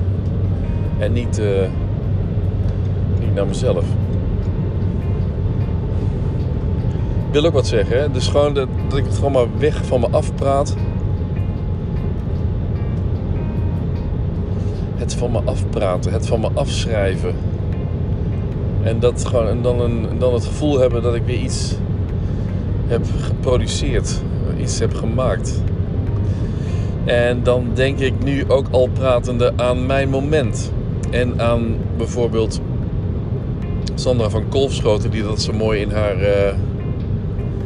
En 0.97 1.13
niet, 1.13 1.39
uh, 1.39 1.45
niet 3.19 3.33
naar 3.35 3.47
mezelf. 3.47 3.85
Ik 7.27 7.37
wil 7.37 7.45
ook 7.45 7.53
wat 7.53 7.67
zeggen. 7.67 8.13
Dus 8.13 8.27
gewoon 8.27 8.53
dat, 8.53 8.67
dat 8.87 8.97
ik 8.97 9.05
het 9.05 9.15
gewoon 9.15 9.31
maar 9.31 9.45
weg 9.57 9.85
van 9.85 9.99
me 9.99 10.07
afpraat. 10.11 10.75
Het 14.95 15.15
van 15.15 15.31
me 15.31 15.41
afpraten. 15.45 16.11
Het 16.11 16.27
van 16.27 16.39
me 16.39 16.49
afschrijven. 16.53 17.35
En, 18.83 18.99
dat 18.99 19.25
gewoon, 19.25 19.47
en 19.47 19.61
dan, 19.61 19.79
een, 19.79 20.07
dan 20.17 20.33
het 20.33 20.45
gevoel 20.45 20.79
hebben 20.79 21.01
dat 21.01 21.15
ik 21.15 21.23
weer 21.25 21.39
iets 21.39 21.75
heb 22.91 23.05
geproduceerd. 23.19 24.21
Iets 24.59 24.79
heb 24.79 24.93
gemaakt. 24.93 25.61
En 27.05 27.43
dan 27.43 27.65
denk 27.73 27.99
ik 27.99 28.23
nu 28.23 28.43
ook 28.47 28.67
al 28.71 28.89
pratende 28.93 29.53
aan 29.55 29.85
mijn 29.85 30.09
moment. 30.09 30.71
En 31.09 31.41
aan 31.41 31.75
bijvoorbeeld 31.97 32.61
Sandra 33.95 34.29
van 34.29 34.47
Kolfschoten, 34.49 35.11
die 35.11 35.23
dat 35.23 35.41
zo 35.41 35.53
mooi 35.53 35.81
in 35.81 35.91
haar. 35.91 36.21
Uh, 36.21 36.27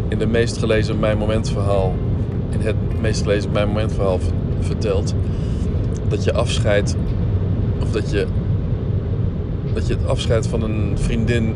in 0.08 0.20
de 0.20 0.28
meest 0.28 0.58
gelezen 0.58 1.00
Mijn 1.00 1.18
Moment 1.18 1.50
verhaal. 1.50 1.94
In 2.50 2.60
het 2.60 2.76
meest 3.02 3.22
gelezen 3.22 3.52
Mijn 3.52 3.68
Moment 3.68 3.94
verhaal 3.94 4.20
vertelt. 4.60 5.14
Dat 6.08 6.24
je 6.24 6.34
afscheid. 6.34 6.96
Of 7.82 7.92
dat 7.92 8.12
je. 8.12 8.26
Dat 9.74 9.88
je 9.88 9.94
het 9.94 10.08
afscheid 10.08 10.48
van 10.48 10.62
een 10.62 10.92
vriendin. 10.96 11.56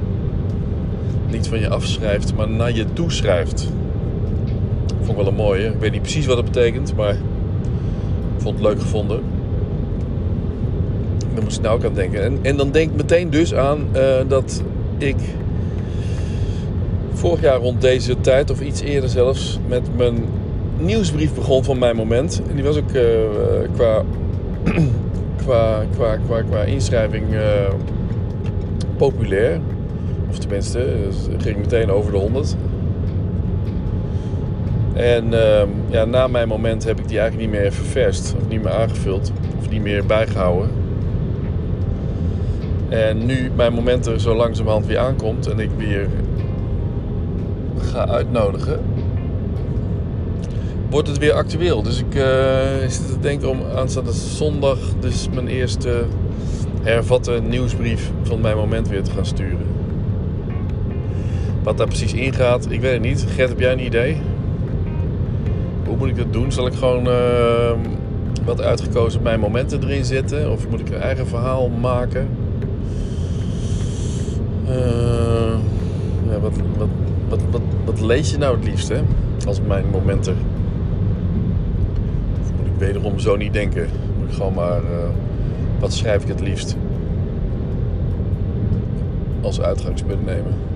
Niet 1.32 1.48
van 1.48 1.60
je 1.60 1.70
afschrijft, 1.70 2.36
maar 2.36 2.50
naar 2.50 2.72
je 2.72 2.86
toeschrijft. 2.94 3.70
Vond 4.98 5.10
ik 5.10 5.16
wel 5.16 5.28
een 5.28 5.34
mooie. 5.34 5.68
Ik 5.68 5.80
weet 5.80 5.92
niet 5.92 6.02
precies 6.02 6.26
wat 6.26 6.36
dat 6.36 6.46
betekent, 6.46 6.96
maar 6.96 7.16
vond 8.38 8.56
het 8.56 8.68
leuk 8.68 8.80
gevonden. 8.80 9.22
Daar 11.34 11.44
moest 11.44 11.58
ik 11.58 11.64
nou 11.64 11.78
ook 11.78 11.86
aan 11.86 11.94
denken. 11.94 12.24
En, 12.24 12.40
en 12.42 12.58
dan 12.58 12.72
denk 12.72 12.90
ik 12.90 12.96
meteen 12.96 13.30
dus 13.30 13.54
aan 13.54 13.88
uh, 13.96 14.02
dat 14.28 14.64
ik 14.98 15.16
vorig 17.14 17.42
jaar 17.42 17.60
rond 17.60 17.82
deze 17.82 18.22
tijd, 18.22 18.50
of 18.50 18.62
iets 18.62 18.82
eerder 18.82 19.10
zelfs, 19.10 19.60
met 19.68 19.98
mijn 19.98 20.26
nieuwsbrief 20.78 21.34
begon 21.34 21.64
van 21.64 21.80
mijn 21.80 21.96
moment. 21.96 22.42
En 22.50 22.56
die 22.56 22.64
was 22.64 22.78
ook 22.78 22.92
uh, 22.92 23.04
qua, 23.76 24.04
qua, 25.44 25.84
qua, 25.96 26.18
qua, 26.26 26.42
qua 26.42 26.62
inschrijving 26.62 27.26
populair. 28.98 29.60
Of 30.30 30.38
tenminste, 30.38 30.96
ging 31.38 31.58
meteen 31.58 31.92
over 31.92 32.12
de 32.12 32.18
100. 32.18 32.56
En 34.94 35.26
uh, 35.34 35.62
ja, 35.90 36.06
na 36.06 36.28
mijn 36.28 36.48
moment 36.48 36.84
heb 36.84 37.00
ik 37.00 37.08
die 37.08 37.20
eigenlijk 37.20 37.52
niet 37.52 37.62
meer 37.62 37.72
ververst. 37.72 38.36
Of 38.42 38.48
niet 38.48 38.64
meer 38.64 38.72
aangevuld. 38.72 39.32
Of 39.60 39.70
niet 39.70 39.82
meer 39.82 40.06
bijgehouden. 40.06 40.70
En 42.90 43.26
nu 43.26 43.52
mijn 43.56 43.74
moment 43.74 44.06
er 44.06 44.20
zo 44.20 44.36
langzamerhand 44.36 44.86
weer 44.86 44.98
aankomt. 44.98 45.48
En 45.48 45.60
ik 45.60 45.70
weer 45.78 46.08
ga 47.78 48.08
uitnodigen. 48.08 48.80
Wordt 50.90 51.08
het 51.08 51.18
weer 51.18 51.34
actueel. 51.34 51.84
Dus 51.84 52.00
ik 52.00 52.24
zit 52.88 53.08
te 53.08 53.20
denken 53.20 53.50
om 53.50 53.60
aanstaande 53.76 54.14
zondag 54.14 54.78
dus 55.00 55.30
mijn 55.34 55.48
eerste 55.48 56.04
hervatte 56.82 57.40
nieuwsbrief 57.48 58.12
van 58.24 58.42
mijn 58.42 58.58
moment 58.58 58.88
weer 58.88 59.04
te 59.04 59.12
gaan 59.12 59.26
sturen. 59.26 59.79
Wat 61.64 61.78
daar 61.78 61.88
precies 61.88 62.14
ingaat, 62.14 62.72
ik 62.72 62.82
weet 62.82 62.94
het 62.94 63.02
niet. 63.02 63.26
Gert, 63.36 63.50
heb 63.50 63.60
jij 63.60 63.72
een 63.72 63.86
idee? 63.86 64.22
hoe 65.90 65.98
moet 65.98 66.08
ik 66.08 66.16
dat 66.16 66.34
doen? 66.34 66.52
Zal 66.52 66.68
ik 66.68 66.74
gewoon 66.74 67.08
uh, 67.08 67.72
wat 68.46 68.62
uitgekozen 68.62 69.22
mijn 69.22 69.40
momenten 69.40 69.84
erin 69.84 70.06
zetten? 70.06 70.52
Of 70.52 70.70
moet 70.70 70.80
ik 70.80 70.90
een 70.90 71.02
eigen 71.02 71.28
verhaal 71.28 71.70
maken? 71.70 72.28
Uh, 74.68 75.56
ja, 76.30 76.40
wat, 76.42 76.54
wat, 76.78 77.40
wat, 77.52 77.62
wat, 77.86 78.02
lees 78.02 78.32
je 78.32 78.38
nou 78.38 78.56
het 78.56 78.66
liefst? 78.66 78.92
Als 79.48 79.62
mijn 79.68 79.86
momenten. 79.92 80.36
Of 82.42 82.52
moet 82.58 82.68
ik 82.68 82.74
wederom 82.78 83.20
zo 83.20 83.36
niet 83.36 83.54
denken? 83.54 83.88
Moet 84.20 84.30
ik 84.30 84.36
gewoon 84.36 84.54
maar... 84.54 84.82
Uh, 84.82 85.10
wat 85.80 85.94
schrijf 85.94 86.22
ik 86.22 86.28
het 86.28 86.42
liefst? 86.42 86.76
Als 89.42 89.62
uitgangspunt 89.62 90.26
nemen 90.26 90.69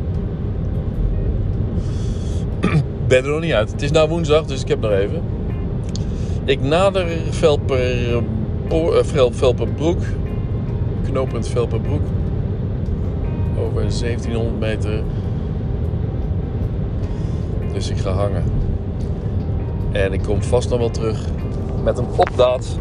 ben 3.13 3.23
er 3.23 3.29
nog 3.29 3.41
niet 3.41 3.53
uit. 3.53 3.71
Het 3.71 3.81
is 3.81 3.91
nou 3.91 4.09
woensdag, 4.09 4.45
dus 4.45 4.61
ik 4.61 4.67
heb 4.67 4.81
nog 4.81 4.91
even. 4.91 5.21
Ik 6.45 6.61
nader 6.61 7.07
Velper, 7.29 8.23
Velperbroek. 9.31 9.99
Knooppunt 11.03 11.47
Velperbroek. 11.47 12.01
Over 13.59 13.81
1700 13.81 14.59
meter. 14.59 15.03
Dus 17.73 17.89
ik 17.89 17.97
ga 17.97 18.11
hangen. 18.11 18.43
En 19.91 20.13
ik 20.13 20.21
kom 20.21 20.43
vast 20.43 20.69
nog 20.69 20.79
wel 20.79 20.89
terug 20.89 21.25
met 21.83 21.97
een 21.97 22.07
opdaad 22.17 22.77